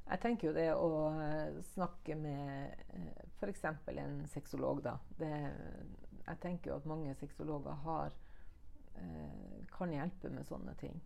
Jeg 0.02 0.20
tenker 0.20 0.48
jo 0.48 0.54
det 0.56 0.68
å 0.74 0.88
uh, 1.14 1.60
snakke 1.72 2.16
med 2.18 2.74
uh, 2.98 3.22
f.eks. 3.38 3.64
en 3.94 4.18
sexolog, 4.30 4.82
da. 4.84 4.96
Det, 5.18 5.30
jeg 6.26 6.40
tenker 6.42 6.72
jo 6.72 6.80
at 6.80 6.88
mange 6.90 7.14
sexologer 7.20 7.78
har, 7.86 8.18
uh, 8.98 9.62
kan 9.72 9.94
hjelpe 9.94 10.30
med 10.34 10.46
sånne 10.50 10.74
ting 10.82 10.98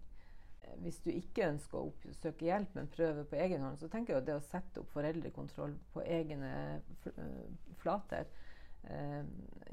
hvis 0.83 0.99
du 1.05 1.11
ikke 1.13 1.49
ønsker 1.51 1.79
å 1.79 1.91
oppsøke 1.91 2.49
hjelp, 2.49 2.75
men 2.77 2.91
prøver 2.93 3.29
på 3.29 3.39
egen 3.41 3.65
hånd, 3.65 3.79
så 3.81 3.89
tenker 3.93 4.15
jeg 4.15 4.23
at 4.23 4.29
det 4.29 4.37
å 4.37 4.45
sette 4.45 4.83
opp 4.83 4.91
foreldrekontroll 4.95 5.77
på 5.95 6.05
egne 6.05 6.53
eh, 6.77 7.47
flater 7.81 8.29
eh, 8.91 9.23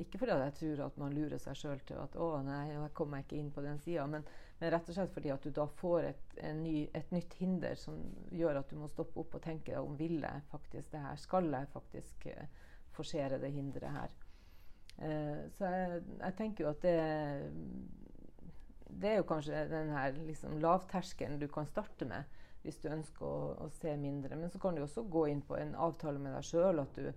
Ikke 0.01 0.21
fordi 0.21 0.37
jeg 0.39 0.55
tror 0.59 0.83
at 0.87 0.97
man 1.01 1.15
lurer 1.15 1.41
seg 1.41 1.57
sjøl 1.59 1.83
til 1.87 1.99
at 2.01 2.17
'å, 2.17 2.29
nei, 2.45 2.63
jeg 2.71 2.93
kommer 2.97 3.23
ikke 3.23 3.39
inn 3.39 3.51
på 3.53 3.65
den 3.65 3.79
sida', 3.83 4.07
men, 4.09 4.25
men, 4.59 4.71
rett 4.73 4.89
og 4.89 4.97
slett 4.97 5.13
fordi 5.13 5.33
at 5.33 5.45
du 5.45 5.51
da 5.51 5.67
får 5.81 6.09
et, 6.11 6.35
ny, 6.59 6.75
et, 6.93 7.11
nytt 7.11 7.37
hinder 7.41 7.79
som 7.79 7.99
gjør 8.31 8.61
at 8.61 8.69
du 8.69 8.79
må 8.79 8.89
stoppe 8.91 9.19
opp 9.23 9.39
og 9.39 9.45
tenke 9.45 9.79
om 9.79 9.97
vil 9.99 10.21
jeg 10.21 10.45
faktisk 10.51 10.93
det 10.93 11.05
her? 11.07 11.17
Skal 11.21 11.49
jeg 11.51 11.73
faktisk 11.73 12.27
eh, 12.31 12.45
forsere 12.93 13.41
det 13.41 13.53
hinderet 13.53 13.97
her? 13.97 14.19
Eh, 14.97 15.49
så 15.57 15.73
jeg, 15.73 16.03
jeg 16.19 16.37
tenker 16.37 16.65
jo 16.65 16.73
at 16.73 16.85
det 16.85 16.97
det 19.01 19.09
er 19.09 19.19
jo 19.19 19.27
kanskje 19.29 19.65
den 19.71 19.91
her 19.93 20.15
liksom, 20.27 20.57
lavterskelen 20.63 21.39
du 21.41 21.47
kan 21.51 21.67
starte 21.69 22.07
med 22.09 22.41
hvis 22.63 22.79
du 22.79 22.87
ønsker 22.91 23.25
å, 23.27 23.39
å, 23.65 23.69
se 23.81 23.91
mindre. 23.99 24.37
Men 24.39 24.51
så 24.51 24.59
kan 24.61 24.75
du 24.75 24.83
også 24.85 25.03
gå 25.11 25.25
inn 25.31 25.41
på 25.43 25.57
en 25.59 25.73
avtale 25.75 26.21
med 26.21 26.31
deg 26.37 26.47
sjøl 26.47 26.79
at 26.83 26.95
du, 26.95 27.09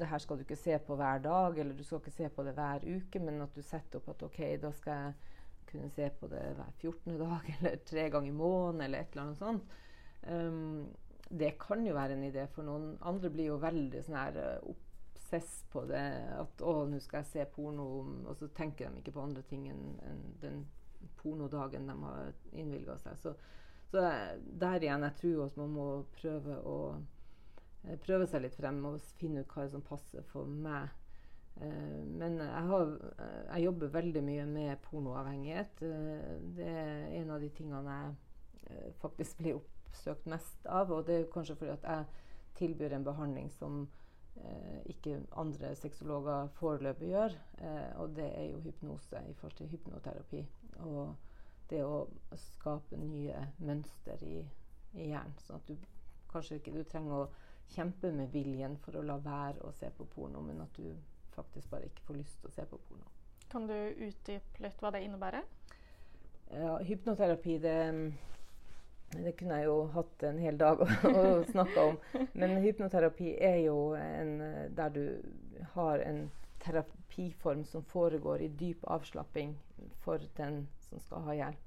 det 0.00 0.08
her 0.08 0.22
skal 0.22 0.38
du 0.38 0.46
ikke 0.46 0.56
se 0.56 0.78
på 0.86 0.96
hver 0.96 1.20
dag, 1.24 1.58
eller 1.58 1.76
du 1.76 1.84
skal 1.84 2.00
ikke 2.00 2.16
se 2.16 2.30
på 2.32 2.46
det 2.46 2.54
hver 2.56 2.86
uke, 2.86 3.20
men 3.20 3.44
at 3.44 3.52
du 3.56 3.60
setter 3.66 4.00
opp 4.00 4.08
at 4.14 4.24
OK, 4.24 4.40
da 4.62 4.72
skal 4.76 5.04
jeg 5.04 5.36
kunne 5.70 5.92
se 5.94 6.08
på 6.16 6.30
det 6.32 6.42
hver 6.56 6.72
14. 6.80 7.18
dag, 7.20 7.50
eller 7.58 7.84
tre 7.92 8.08
ganger 8.08 8.32
i 8.32 8.40
måneden, 8.40 8.84
eller 8.86 9.04
et 9.04 9.12
eller 9.12 9.26
annet 9.26 9.42
sånt. 9.44 9.78
Um, 10.24 10.88
det 11.30 11.54
kan 11.62 11.84
jo 11.86 11.94
være 11.94 12.16
en 12.16 12.26
idé 12.26 12.48
for 12.50 12.66
noen. 12.66 12.94
Andre 13.06 13.30
blir 13.30 13.52
jo 13.52 13.60
veldig 13.62 14.00
sånn 14.02 14.18
her 14.18 14.40
uh, 14.40 14.72
obsess 14.72 15.60
på 15.70 15.84
det. 15.92 16.08
At 16.40 16.64
'å, 16.64 16.86
nå 16.88 16.98
skal 17.04 17.20
jeg 17.20 17.32
se 17.34 17.46
porno', 17.52 17.86
og 18.24 18.34
så 18.40 18.48
tenker 18.56 18.88
de 18.88 19.04
ikke 19.04 19.14
på 19.14 19.28
andre 19.28 19.44
ting 19.46 19.68
enn 19.70 19.98
en 20.08 20.24
den 20.40 20.62
pornodagen 21.22 21.86
de 21.86 21.96
har 22.02 22.32
innvilga 22.52 22.96
seg. 22.98 23.18
Så, 23.18 23.34
så, 23.90 24.04
der 24.62 24.82
igjen, 24.82 25.04
jeg 25.08 25.18
tror 25.20 25.44
at 25.48 25.58
man 25.60 25.74
må 25.74 25.88
prøve 26.16 26.56
å 26.66 26.78
eh, 27.84 27.98
prøve 28.04 28.28
seg 28.30 28.44
litt 28.44 28.56
frem 28.58 28.80
og 28.88 29.00
finne 29.20 29.44
ut 29.44 29.54
hva 29.54 29.66
som 29.70 29.84
passer 29.84 30.26
for 30.32 30.48
meg. 30.48 30.96
Uh, 31.60 32.00
men 32.06 32.38
jeg, 32.38 32.64
har, 32.70 32.92
jeg, 33.18 33.64
jobber 33.66 33.90
veldig 33.92 34.20
mye 34.24 34.44
med 34.48 34.78
pornoavhengighet. 34.86 35.82
Det 36.56 36.68
er 36.68 37.08
en 37.18 37.32
av 37.34 37.42
de 37.42 37.50
tingene 37.52 37.96
jeg 37.98 38.94
faktisk 39.02 39.42
blir 39.42 39.58
oppsøkt 39.58 40.30
mest 40.30 40.68
av. 40.70 40.94
Og 40.94 41.04
det 41.08 41.18
er 41.18 41.32
kanskje 41.34 41.58
fordi 41.58 41.74
at 41.74 41.84
jeg 41.84 42.30
tilbyr 42.62 42.94
en 42.96 43.04
behandling 43.04 43.50
som 43.52 43.82
ikke 44.88 45.18
andre 45.36 45.74
sexologer 45.76 46.48
foreløpig 46.56 47.10
gjør. 47.10 47.34
og 48.00 48.14
det 48.16 48.28
er 48.30 48.46
jo 48.54 48.62
hypnose 48.64 49.20
i 49.28 49.34
forhold 49.34 49.58
til 49.58 49.68
hypnoterapi. 49.74 50.44
Og 50.86 51.14
det 51.70 51.84
å 51.86 52.08
skape 52.34 52.98
nye 52.98 53.44
mønster 53.62 54.22
i, 54.26 54.40
i 54.96 55.10
hjernen. 55.12 55.36
Sånn 55.44 55.60
at 55.60 55.70
du 55.70 55.76
kanskje 56.30 56.58
ikke 56.58 56.74
du 56.74 56.82
trenger 56.86 57.24
å 57.24 57.28
kjempe 57.70 58.10
med 58.14 58.32
viljen 58.34 58.76
for 58.82 58.98
å 58.98 59.04
la 59.06 59.16
være 59.22 59.62
å 59.66 59.72
se 59.78 59.90
på 59.94 60.06
porno, 60.14 60.42
men 60.42 60.62
at 60.64 60.74
du 60.78 60.90
faktisk 61.36 61.70
bare 61.70 61.86
ikke 61.90 62.06
får 62.08 62.18
lyst 62.18 62.40
til 62.40 62.50
å 62.50 62.56
se 62.56 62.66
på 62.66 62.78
porno. 62.88 63.06
Kan 63.50 63.66
du 63.66 63.76
utdype 63.76 64.62
litt 64.62 64.82
hva 64.82 64.92
det 64.94 65.04
innebærer? 65.06 65.46
Ja, 66.50 66.74
hypnoterapi, 66.82 67.58
det, 67.62 67.76
det 69.14 69.34
kunne 69.38 69.60
jeg 69.60 69.68
jo 69.70 69.76
hatt 69.94 70.24
en 70.26 70.38
hel 70.42 70.58
dag 70.58 70.82
å, 71.10 71.24
snakke 71.50 71.86
om. 71.92 71.98
Men 72.34 72.58
hypnoterapi 72.64 73.36
er 73.38 73.60
jo 73.68 73.78
en, 73.98 74.36
der 74.74 74.94
du 74.94 75.04
har 75.76 76.02
en 76.02 76.24
terapiform 77.20 77.64
som 77.64 77.84
foregår 77.84 78.40
i 78.40 78.48
dyp 78.48 78.84
avslapping 78.84 79.58
for 80.00 80.18
den 80.36 80.68
som 80.78 81.00
skal 81.00 81.22
ha 81.22 81.34
hjelp. 81.34 81.66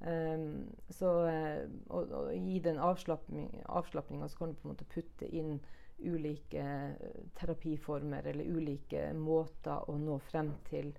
Um, 0.00 0.66
så, 0.90 1.08
og, 1.88 2.10
og, 2.12 2.34
I 2.34 2.58
den 2.58 2.78
avslapninga 2.78 4.28
så 4.28 4.38
kan 4.38 4.48
du 4.48 4.54
på 4.54 4.68
en 4.68 4.74
måte 4.74 4.84
putte 4.84 5.26
inn 5.26 5.60
ulike 5.98 6.60
eh, 6.60 7.20
terapiformer 7.38 8.26
eller 8.26 8.44
ulike 8.44 9.12
måter 9.14 9.88
å 9.88 9.94
nå 9.96 10.18
frem 10.18 10.50
til 10.68 10.90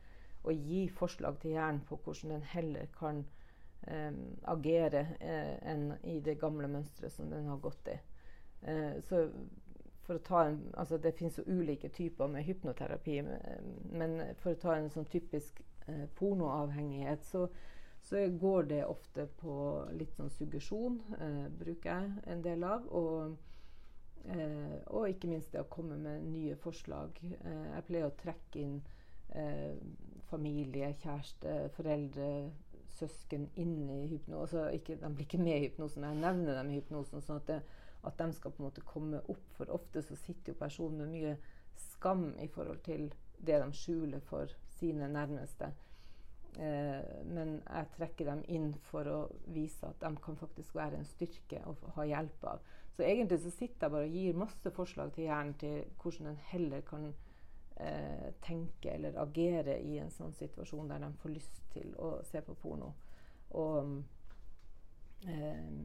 å 0.44 0.52
gi 0.52 0.88
forslag 0.90 1.38
til 1.42 1.52
hjernen 1.52 1.84
på 1.86 2.00
hvordan 2.02 2.32
den 2.32 2.48
heller 2.48 2.88
kan 2.98 3.26
um, 3.92 4.22
agere 4.48 5.04
uh, 5.20 5.56
enn 5.68 5.92
i 6.04 6.22
det 6.24 6.40
gamle 6.40 6.70
mønsteret 6.72 7.14
som 7.14 7.30
den 7.30 7.50
har 7.52 7.60
gått 7.62 7.92
i. 7.92 8.00
Uh, 8.66 9.04
så 9.06 9.28
for 10.06 10.20
å 10.20 10.24
ta 10.26 10.44
en, 10.48 10.60
altså 10.78 10.98
Det 11.02 11.16
finnes 11.18 11.38
jo 11.40 11.48
ulike 11.48 11.90
typer 11.90 12.30
med 12.30 12.46
hypnoterapi, 12.46 13.22
men 13.92 14.20
for 14.42 14.54
å 14.54 14.60
ta 14.62 14.76
en 14.78 14.92
sånn 14.94 15.10
typisk 15.10 15.62
eh, 15.88 16.06
pornoavhengighet, 16.20 17.26
så, 17.26 17.48
så, 18.06 18.28
går 18.30 18.70
det 18.70 18.84
ofte 18.86 19.26
på 19.42 19.56
litt 19.98 20.14
sånn 20.14 20.30
suggesjon, 20.30 21.02
bruker 21.58 21.90
jeg 21.90 22.32
en 22.36 22.46
del 22.46 22.64
av. 22.64 22.86
og 22.94 23.36
Eh, 24.26 24.78
og 24.86 25.10
ikke 25.10 25.30
minst 25.30 25.54
det 25.54 25.62
å 25.62 25.70
komme 25.70 25.98
med 26.02 26.26
nye 26.32 26.56
forslag. 26.58 27.20
Eh, 27.22 27.66
jeg 27.76 27.86
pleier 27.90 28.10
å 28.10 28.18
trekke 28.18 28.62
inn 28.62 28.80
eh, 29.38 29.76
familie, 30.32 30.94
kjæreste, 31.04 31.58
foreldre, 31.76 32.30
søsken 32.96 33.50
inn 33.62 33.90
i 33.92 34.06
hypnose. 34.10 34.64
Altså 34.72 34.96
de 34.96 35.12
blir 35.12 35.28
ikke 35.28 35.42
med 35.44 35.60
i 35.60 35.68
hypnosen, 35.68 36.02
men 36.02 36.16
jeg 36.16 36.24
nevner 36.24 36.58
dem 36.58 36.72
i 36.72 36.80
hypnosen. 36.80 37.22
sånn 37.22 37.42
at, 37.44 37.52
det, 37.52 37.60
at 38.06 38.18
de 38.20 38.30
skal 38.34 38.54
på 38.54 38.62
en 38.62 38.70
måte 38.70 38.86
komme 38.86 39.22
opp. 39.32 39.46
For 39.58 39.72
ofte 39.74 40.04
så 40.06 40.18
sitter 40.20 40.54
jo 40.54 40.60
personen 40.60 41.04
med 41.04 41.14
mye 41.16 41.36
skam 41.92 42.30
i 42.40 42.48
forhold 42.52 42.84
til 42.86 43.10
det 43.46 43.60
de 43.62 43.74
skjuler 43.76 44.24
for 44.24 44.52
sine 44.78 45.10
nærmeste. 45.12 45.72
Eh, 46.56 47.24
men 47.28 47.58
jeg 47.60 47.92
trekker 47.98 48.30
dem 48.30 48.42
inn 48.48 48.70
for 48.88 49.08
å 49.12 49.20
vise 49.52 49.90
at 49.90 50.00
de 50.00 50.12
kan 50.24 50.38
faktisk 50.40 50.78
være 50.78 51.02
en 51.02 51.10
styrke 51.10 51.60
å 51.68 51.76
ha 51.98 52.08
hjelp 52.08 52.48
av. 52.54 52.64
Så 52.96 53.04
egentlig 53.04 53.42
så 53.44 53.52
sitter 53.52 53.88
jeg 53.88 53.92
bare 53.92 54.08
og 54.08 54.16
gir 54.16 54.40
masse 54.40 54.72
forslag 54.72 55.12
til 55.16 55.28
hjernen 55.28 55.58
til 55.60 55.82
hvordan 56.00 56.30
den 56.30 56.40
heller 56.54 56.86
kan 56.88 57.10
eh, 57.76 58.30
tenke 58.46 58.94
eller 58.94 59.20
agere 59.20 59.82
i 59.84 59.98
en 60.00 60.14
sånn 60.16 60.36
situasjon 60.38 60.94
der 60.94 61.04
de 61.04 61.12
får 61.20 61.36
lyst 61.36 61.60
til 61.74 61.92
å 62.00 62.16
se 62.30 62.40
på 62.46 62.56
porno. 62.62 62.94
Og 63.60 63.98
eh, 65.28 65.76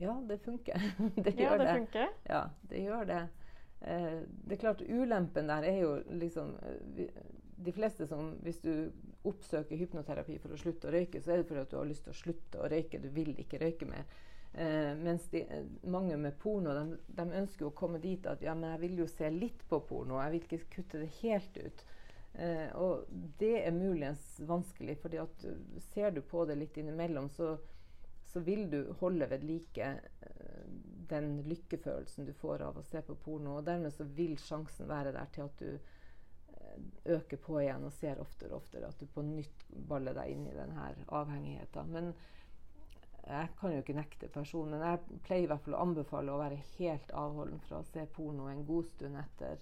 ja, 0.00 0.14
det 0.28 0.38
funker. 0.38 0.80
det 1.24 1.34
gjør 1.36 1.52
ja, 1.52 1.58
det. 1.60 1.74
Funker. 1.74 2.08
Ja, 2.28 2.42
det 2.70 2.80
gjør 2.86 3.04
det. 3.10 3.20
Eh, 3.80 4.22
det 4.46 4.56
er 4.56 4.62
klart, 4.62 4.82
ulempen 4.88 5.48
der 5.48 5.66
er 5.68 5.78
jo 5.80 5.92
liksom 6.20 6.50
eh, 6.68 7.20
De 7.56 7.72
fleste 7.72 8.04
som 8.06 8.34
Hvis 8.44 8.58
du 8.60 8.90
oppsøker 9.24 9.76
hypnoterapi 9.76 10.38
for 10.40 10.52
å 10.52 10.58
slutte 10.60 10.88
å 10.88 10.92
røyke, 10.94 11.20
så 11.20 11.32
er 11.32 11.40
det 11.40 11.46
fordi 11.48 11.60
at 11.60 11.72
du 11.72 11.76
har 11.76 11.88
lyst 11.88 12.06
til 12.06 12.14
å 12.14 12.20
slutte 12.22 12.60
å 12.60 12.68
røyke. 12.72 13.00
Du 13.02 13.10
vil 13.12 13.34
ikke 13.40 13.60
røyke 13.60 13.88
mer. 13.88 14.08
Eh, 14.52 14.94
mens 14.96 15.28
de, 15.30 15.44
mange 15.82 16.16
med 16.16 16.38
porno 16.40 16.72
de, 16.74 16.96
de, 17.06 17.26
ønsker 17.42 17.68
å 17.68 17.74
komme 17.76 18.00
dit 18.02 18.24
at 18.26 18.40
ja, 18.42 18.54
men 18.56 18.72
jeg 18.72 18.82
vil 18.86 19.02
jo 19.04 19.08
se 19.12 19.28
litt 19.30 19.60
på 19.68 19.78
porno, 19.86 20.16
jeg 20.24 20.32
vil 20.32 20.46
ikke 20.46 20.72
kutte 20.78 21.02
det 21.04 21.10
helt 21.20 21.60
ut. 21.60 21.84
Eh, 22.40 22.72
og 22.80 23.04
det 23.38 23.58
er 23.60 23.76
muligens 23.76 24.40
vanskelig, 24.48 24.96
fordi 25.04 25.20
at 25.20 25.46
ser 25.92 26.16
du 26.16 26.24
på 26.24 26.48
det 26.48 26.56
litt 26.58 26.80
innimellom, 26.80 27.28
så, 27.36 27.52
så 28.30 28.40
vil 28.46 28.68
du 28.70 28.92
holde 29.00 29.26
ved 29.30 29.44
like 29.44 29.86
eh, 30.22 30.66
den 31.10 31.40
lykkefølelsen 31.42 32.28
du 32.28 32.34
får 32.38 32.62
av 32.62 32.78
å 32.78 32.84
se 32.86 33.02
på 33.02 33.16
porno. 33.18 33.56
Og 33.58 33.66
dermed 33.66 33.94
så 33.94 34.06
vil 34.06 34.36
sjansen 34.38 34.88
være 34.90 35.14
der 35.16 35.32
til 35.34 35.48
at 35.48 35.62
du 35.62 35.70
eh, 35.74 36.76
øker 37.16 37.40
på 37.42 37.58
igjen 37.64 37.86
og 37.88 37.94
ser 37.96 38.22
oftere 38.22 38.54
og 38.54 38.62
oftere. 38.62 38.90
At 38.90 39.02
du 39.02 39.10
på 39.10 39.24
nytt 39.26 39.66
baller 39.90 40.14
deg 40.14 40.36
inn 40.36 40.46
i 40.46 40.54
denne 40.54 40.92
avhengigheten. 41.08 41.90
Men 41.90 42.12
jeg 43.26 43.50
kan 43.58 43.74
jo 43.74 43.82
ikke 43.82 43.98
nekte 43.98 44.30
personen, 44.32 44.78
men 44.78 44.86
jeg 44.86 45.20
pleier 45.26 45.44
i 45.44 45.50
hvert 45.50 45.66
fall 45.66 45.76
å 45.76 45.82
anbefale 45.84 46.32
å 46.32 46.40
være 46.40 46.62
helt 46.78 47.12
avholden 47.14 47.60
fra 47.66 47.82
å 47.82 47.90
se 47.90 48.06
porno 48.14 48.46
en 48.48 48.64
god 48.66 48.88
stund 48.94 49.18
etter 49.20 49.60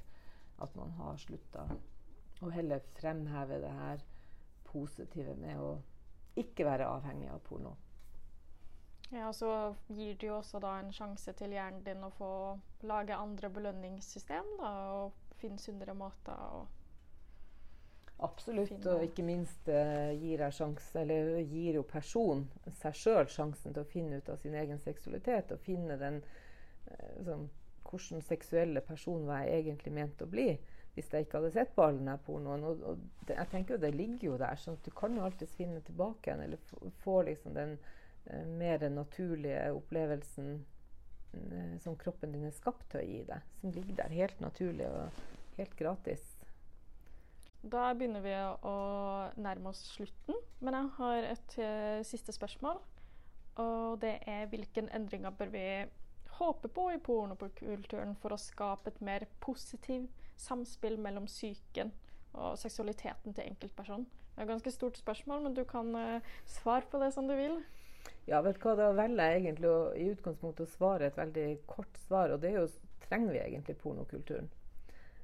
at 0.63 0.77
man 0.79 0.93
har 1.01 1.19
slutta. 1.25 1.67
Og 2.45 2.53
heller 2.55 2.85
fremheve 3.01 3.59
det 3.65 3.75
her 3.81 4.05
positive 4.69 5.35
med 5.41 5.59
å 5.59 5.77
ikke 6.39 6.69
være 6.69 6.87
avhengig 6.87 7.33
av 7.33 7.43
porno. 7.49 7.75
Ja, 9.11 9.29
og 9.29 9.35
Så 9.35 9.51
gir 9.89 10.17
det 10.21 10.29
jo 10.29 10.37
også 10.37 10.61
da 10.61 10.75
en 10.79 10.93
sjanse 10.93 11.33
til 11.37 11.55
hjernen 11.57 11.85
din 11.85 12.03
å 12.05 12.11
få 12.19 12.33
lage 12.89 13.17
andre 13.17 13.49
belønningssystem 13.51 14.51
da, 14.61 14.73
og 14.99 15.39
finne 15.41 15.61
sunnere 15.63 15.95
måter 15.97 16.37
å 16.37 16.67
Absolutt, 18.19 18.83
og 18.91 19.05
ikke 19.07 19.23
minst 19.23 19.69
uh, 19.71 20.11
gir, 20.19 20.41
sjans, 20.51 20.89
gir, 20.91 21.77
jo 21.77 21.85
personen 21.87 22.49
seg 22.81 22.97
sjøl 22.99 23.29
sjansen 23.31 23.77
til 23.77 23.85
å 23.85 23.91
finne 23.93 24.19
ut 24.19 24.31
av 24.33 24.41
sin 24.43 24.57
egen 24.59 24.81
seksualitet 24.83 25.53
og 25.55 25.63
finne 25.63 25.95
den 26.01 26.19
uh, 26.25 27.15
sånn, 27.23 27.47
Hvordan 27.89 28.21
seksuelle 28.21 28.83
person 28.85 29.23
var 29.25 29.47
jeg 29.47 29.63
egentlig 29.63 29.93
ment 29.97 30.21
å 30.21 30.27
bli 30.29 30.51
hvis 30.99 31.13
jeg 31.15 31.25
ikke 31.25 31.39
hadde 31.39 31.53
sett 31.55 31.71
på 31.77 31.87
all 31.87 31.95
denne 31.97 32.17
pornoen. 32.27 32.65
Og, 32.67 32.83
og 32.91 32.99
det, 33.23 33.37
jeg 33.39 33.49
tenker 33.53 33.77
jo 33.77 33.81
det 33.81 33.93
ligger 33.95 34.27
jo 34.33 34.41
der, 34.43 34.59
så 34.61 34.75
du 34.85 34.91
kan 34.99 35.15
jo 35.17 35.23
alltids 35.25 35.55
finne 35.57 35.81
tilbake 35.87 36.29
igjen 36.29 36.43
eller 36.43 36.91
få 37.05 37.21
liksom 37.31 37.55
den 37.57 37.79
mer 38.59 38.89
naturlige 38.93 39.73
opplevelsen 39.73 40.59
som 41.81 41.97
kroppen 41.97 42.33
din 42.33 42.47
er 42.49 42.57
skapt 42.57 42.89
til 42.93 43.03
å 43.03 43.07
gi 43.07 43.23
deg. 43.29 43.55
Som 43.61 43.73
ligger 43.75 44.03
der 44.03 44.17
helt 44.17 44.41
naturlig 44.41 44.89
og 44.89 45.23
helt 45.59 45.77
gratis. 45.79 46.25
Da 47.59 47.91
begynner 47.95 48.23
vi 48.23 48.35
å 48.39 48.75
nærme 49.43 49.73
oss 49.73 49.83
slutten, 49.97 50.37
men 50.63 50.77
jeg 50.79 50.91
har 50.99 51.31
et 51.33 51.57
uh, 51.59 52.07
siste 52.07 52.33
spørsmål. 52.35 52.79
Og 53.59 53.99
det 54.03 54.21
er 54.31 54.47
hvilke 54.51 54.87
endringer 54.95 55.35
bør 55.35 55.51
vi 55.51 55.65
håpe 56.39 56.71
på 56.71 56.85
i 56.95 57.01
pornokulturen 57.03 58.15
for 58.23 58.35
å 58.35 58.39
skape 58.39 58.93
et 58.93 59.01
mer 59.03 59.27
positivt 59.43 60.15
samspill 60.39 60.95
mellom 61.03 61.27
psyken 61.27 61.91
og 62.39 62.55
seksualiteten 62.61 63.35
til 63.35 63.51
enkeltpersonen? 63.51 64.07
Det 64.07 64.45
er 64.45 64.47
et 64.47 64.53
ganske 64.53 64.71
stort 64.71 65.01
spørsmål, 65.01 65.43
men 65.49 65.57
du 65.59 65.65
kan 65.67 65.91
svare 66.47 66.87
på 66.87 67.01
det 67.03 67.11
som 67.11 67.27
du 67.27 67.35
vil. 67.35 67.59
Ja, 68.29 68.43
du 68.45 68.51
hva, 68.53 68.75
Da 68.77 68.91
velger 68.93 69.33
jeg 69.33 69.43
egentlig 69.43 69.69
å, 69.73 69.79
i 69.97 70.11
utgangspunktet 70.13 70.67
å 70.67 70.71
svare 70.71 71.09
et 71.09 71.17
veldig 71.17 71.49
kort 71.67 72.01
svar. 72.05 72.35
Og 72.35 72.43
det 72.43 72.53
er 72.53 72.59
jo 72.61 72.67
trenger 73.07 73.33
vi 73.33 73.41
egentlig 73.41 73.79
pornokulturen? 73.81 74.51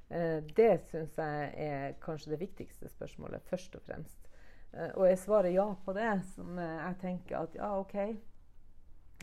Eh, 0.09 0.39
det 0.57 0.71
syns 0.89 1.17
jeg 1.17 1.51
er 1.67 1.97
kanskje 2.01 2.33
det 2.33 2.41
viktigste 2.41 2.89
spørsmålet, 2.89 3.45
først 3.49 3.77
og 3.77 3.83
fremst. 3.85 4.29
Eh, 4.73 4.89
og 4.95 5.05
jeg 5.09 5.19
svarer 5.21 5.53
ja 5.53 5.67
på 5.85 5.93
det, 5.97 6.09
som 6.33 6.57
jeg 6.61 6.97
tenker 7.01 7.43
at 7.43 7.57
ja, 7.57 7.71
OK. 7.79 7.95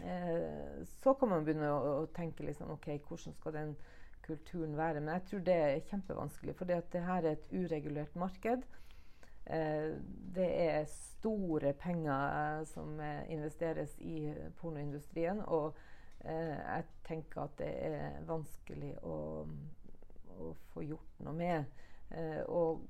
Eh, 0.03 0.79
så 1.03 1.15
kan 1.19 1.35
man 1.35 1.47
begynne 1.47 1.71
å, 1.71 1.97
å 2.03 2.07
tenke 2.15 2.47
liksom, 2.47 2.71
OK, 2.77 2.89
hvordan 3.09 3.37
skal 3.39 3.57
den 3.59 3.75
kulturen 4.23 4.79
være? 4.79 5.03
Men 5.03 5.17
jeg 5.17 5.27
tror 5.31 5.45
det 5.47 5.59
er 5.59 5.85
kjempevanskelig, 5.91 6.55
for 6.59 6.71
det 6.71 7.05
her 7.07 7.27
er 7.27 7.35
et 7.35 7.51
uregulert 7.51 8.15
marked. 8.19 8.67
Det 9.45 10.49
er 10.65 10.85
store 10.89 11.73
penger 11.75 12.63
som 12.71 13.01
investeres 13.29 13.97
i 14.01 14.31
pornoindustrien. 14.61 15.43
Og 15.45 15.75
jeg 16.23 16.85
tenker 17.05 17.43
at 17.43 17.57
det 17.59 17.71
er 17.91 18.21
vanskelig 18.29 18.95
å 19.03 19.17
å 20.41 20.53
få 20.73 20.85
gjort 20.87 21.23
noe 21.27 21.37
med. 21.37 21.79
Eh, 22.11 22.43
og, 22.49 22.83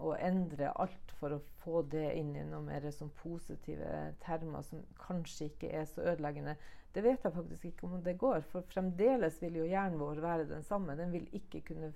å 0.00 0.14
endre 0.16 0.70
alt 0.80 1.10
for 1.18 1.34
å 1.36 1.42
få 1.60 1.82
det 1.92 2.14
inn 2.16 2.30
i 2.32 2.44
noe 2.48 2.64
mer 2.64 2.86
som 2.96 3.10
positive 3.18 4.14
termer 4.22 4.62
som 4.64 4.80
kanskje 4.96 5.50
ikke 5.50 5.72
er 5.76 5.84
så 5.90 6.06
ødeleggende. 6.14 6.54
Det 6.94 7.02
vet 7.04 7.26
jeg 7.26 7.34
faktisk 7.34 7.66
ikke 7.68 7.84
om 7.84 7.98
det 8.06 8.14
går, 8.22 8.40
for 8.48 8.64
fremdeles 8.72 9.36
vil 9.42 9.58
jo 9.60 9.66
hjernen 9.68 10.00
vår 10.00 10.22
være 10.24 10.46
den 10.48 10.64
samme. 10.64 10.96
Den 10.96 11.12
vil 11.12 11.26
ikke 11.36 11.60
kunne 11.68 11.92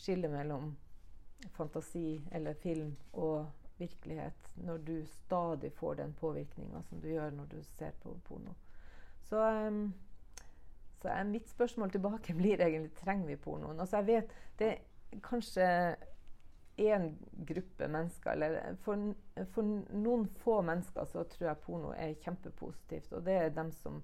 skille 0.00 0.30
mellom 0.32 0.72
fantasi 1.56 2.20
eller 2.32 2.54
film 2.54 2.96
og 3.12 3.48
virkelighet 3.78 4.50
når 4.54 4.76
du 4.76 4.94
stadig 5.06 5.72
får 5.72 5.94
den 5.94 6.12
påvirkninga 6.12 6.82
som 6.88 7.00
du 7.00 7.08
gjør 7.08 7.30
når 7.30 7.44
du 7.54 7.62
ser 7.62 7.96
på 8.02 8.16
porno. 8.28 8.54
Så 9.24 9.40
um, 9.66 9.94
så 11.02 11.24
mitt 11.24 11.48
spørsmål 11.50 11.90
tilbake 11.90 12.34
blir 12.40 12.60
egentlig 12.60 12.92
trenger 12.94 13.26
vi 13.26 13.36
pornoen. 13.36 13.80
Altså 13.80 13.96
jeg 13.96 14.06
vet, 14.06 14.24
Det 14.58 14.66
er 14.68 15.20
kanskje 15.22 15.96
én 16.80 17.14
gruppe 17.46 17.88
mennesker, 17.88 18.30
eller 18.30 18.74
for, 18.80 19.14
for, 19.52 19.62
noen 19.92 20.26
få 20.40 20.60
mennesker 20.60 21.04
så 21.04 21.24
tror 21.28 21.48
jeg 21.48 21.62
porno 21.64 21.92
er 21.96 22.14
kjempepositivt. 22.14 23.12
Og 23.12 23.24
det 23.24 23.32
er 23.32 23.48
dem 23.48 23.72
som 23.72 24.02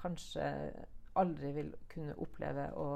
kanskje 0.00 0.72
aldri 1.16 1.52
vil 1.52 1.74
kunne 1.92 2.18
oppleve 2.18 2.70
å 2.74 2.88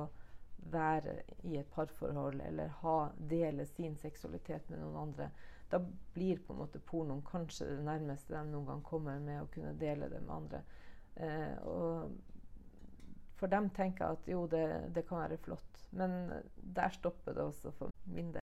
være 0.72 1.14
i 1.48 1.56
et 1.60 1.70
parforhold 1.74 2.40
eller 2.44 2.72
ha, 2.82 2.96
dele 3.30 3.66
sin 3.66 3.96
seksualitet 3.96 4.68
med 4.70 4.82
noen 4.82 4.98
andre, 5.06 5.30
da 5.70 5.78
blir 6.14 6.40
på 6.42 6.52
en 6.52 6.60
måte 6.64 6.82
pornoen 6.82 7.22
kanskje 7.26 7.68
det 7.68 7.84
nærmeste 7.86 8.34
de 8.34 8.42
noen 8.50 8.66
gang 8.66 8.82
kommer 8.86 9.20
med 9.22 9.44
å 9.44 9.50
kunne 9.54 9.76
dele 9.78 10.10
det 10.10 10.20
med 10.24 10.34
andre. 10.34 10.62
Eh, 11.14 11.56
og 11.68 12.10
for 13.40 13.52
dem 13.52 13.70
tenker 13.72 14.04
jeg 14.04 14.18
at 14.18 14.28
jo, 14.28 14.44
det, 14.50 14.66
det, 14.94 15.06
kan 15.08 15.22
være 15.22 15.40
flott. 15.40 15.84
Men 15.96 16.42
der 16.54 16.92
stopper 16.92 17.36
det 17.36 17.46
også 17.46 17.72
for 17.78 17.94
min 18.04 18.34
del. 18.34 18.49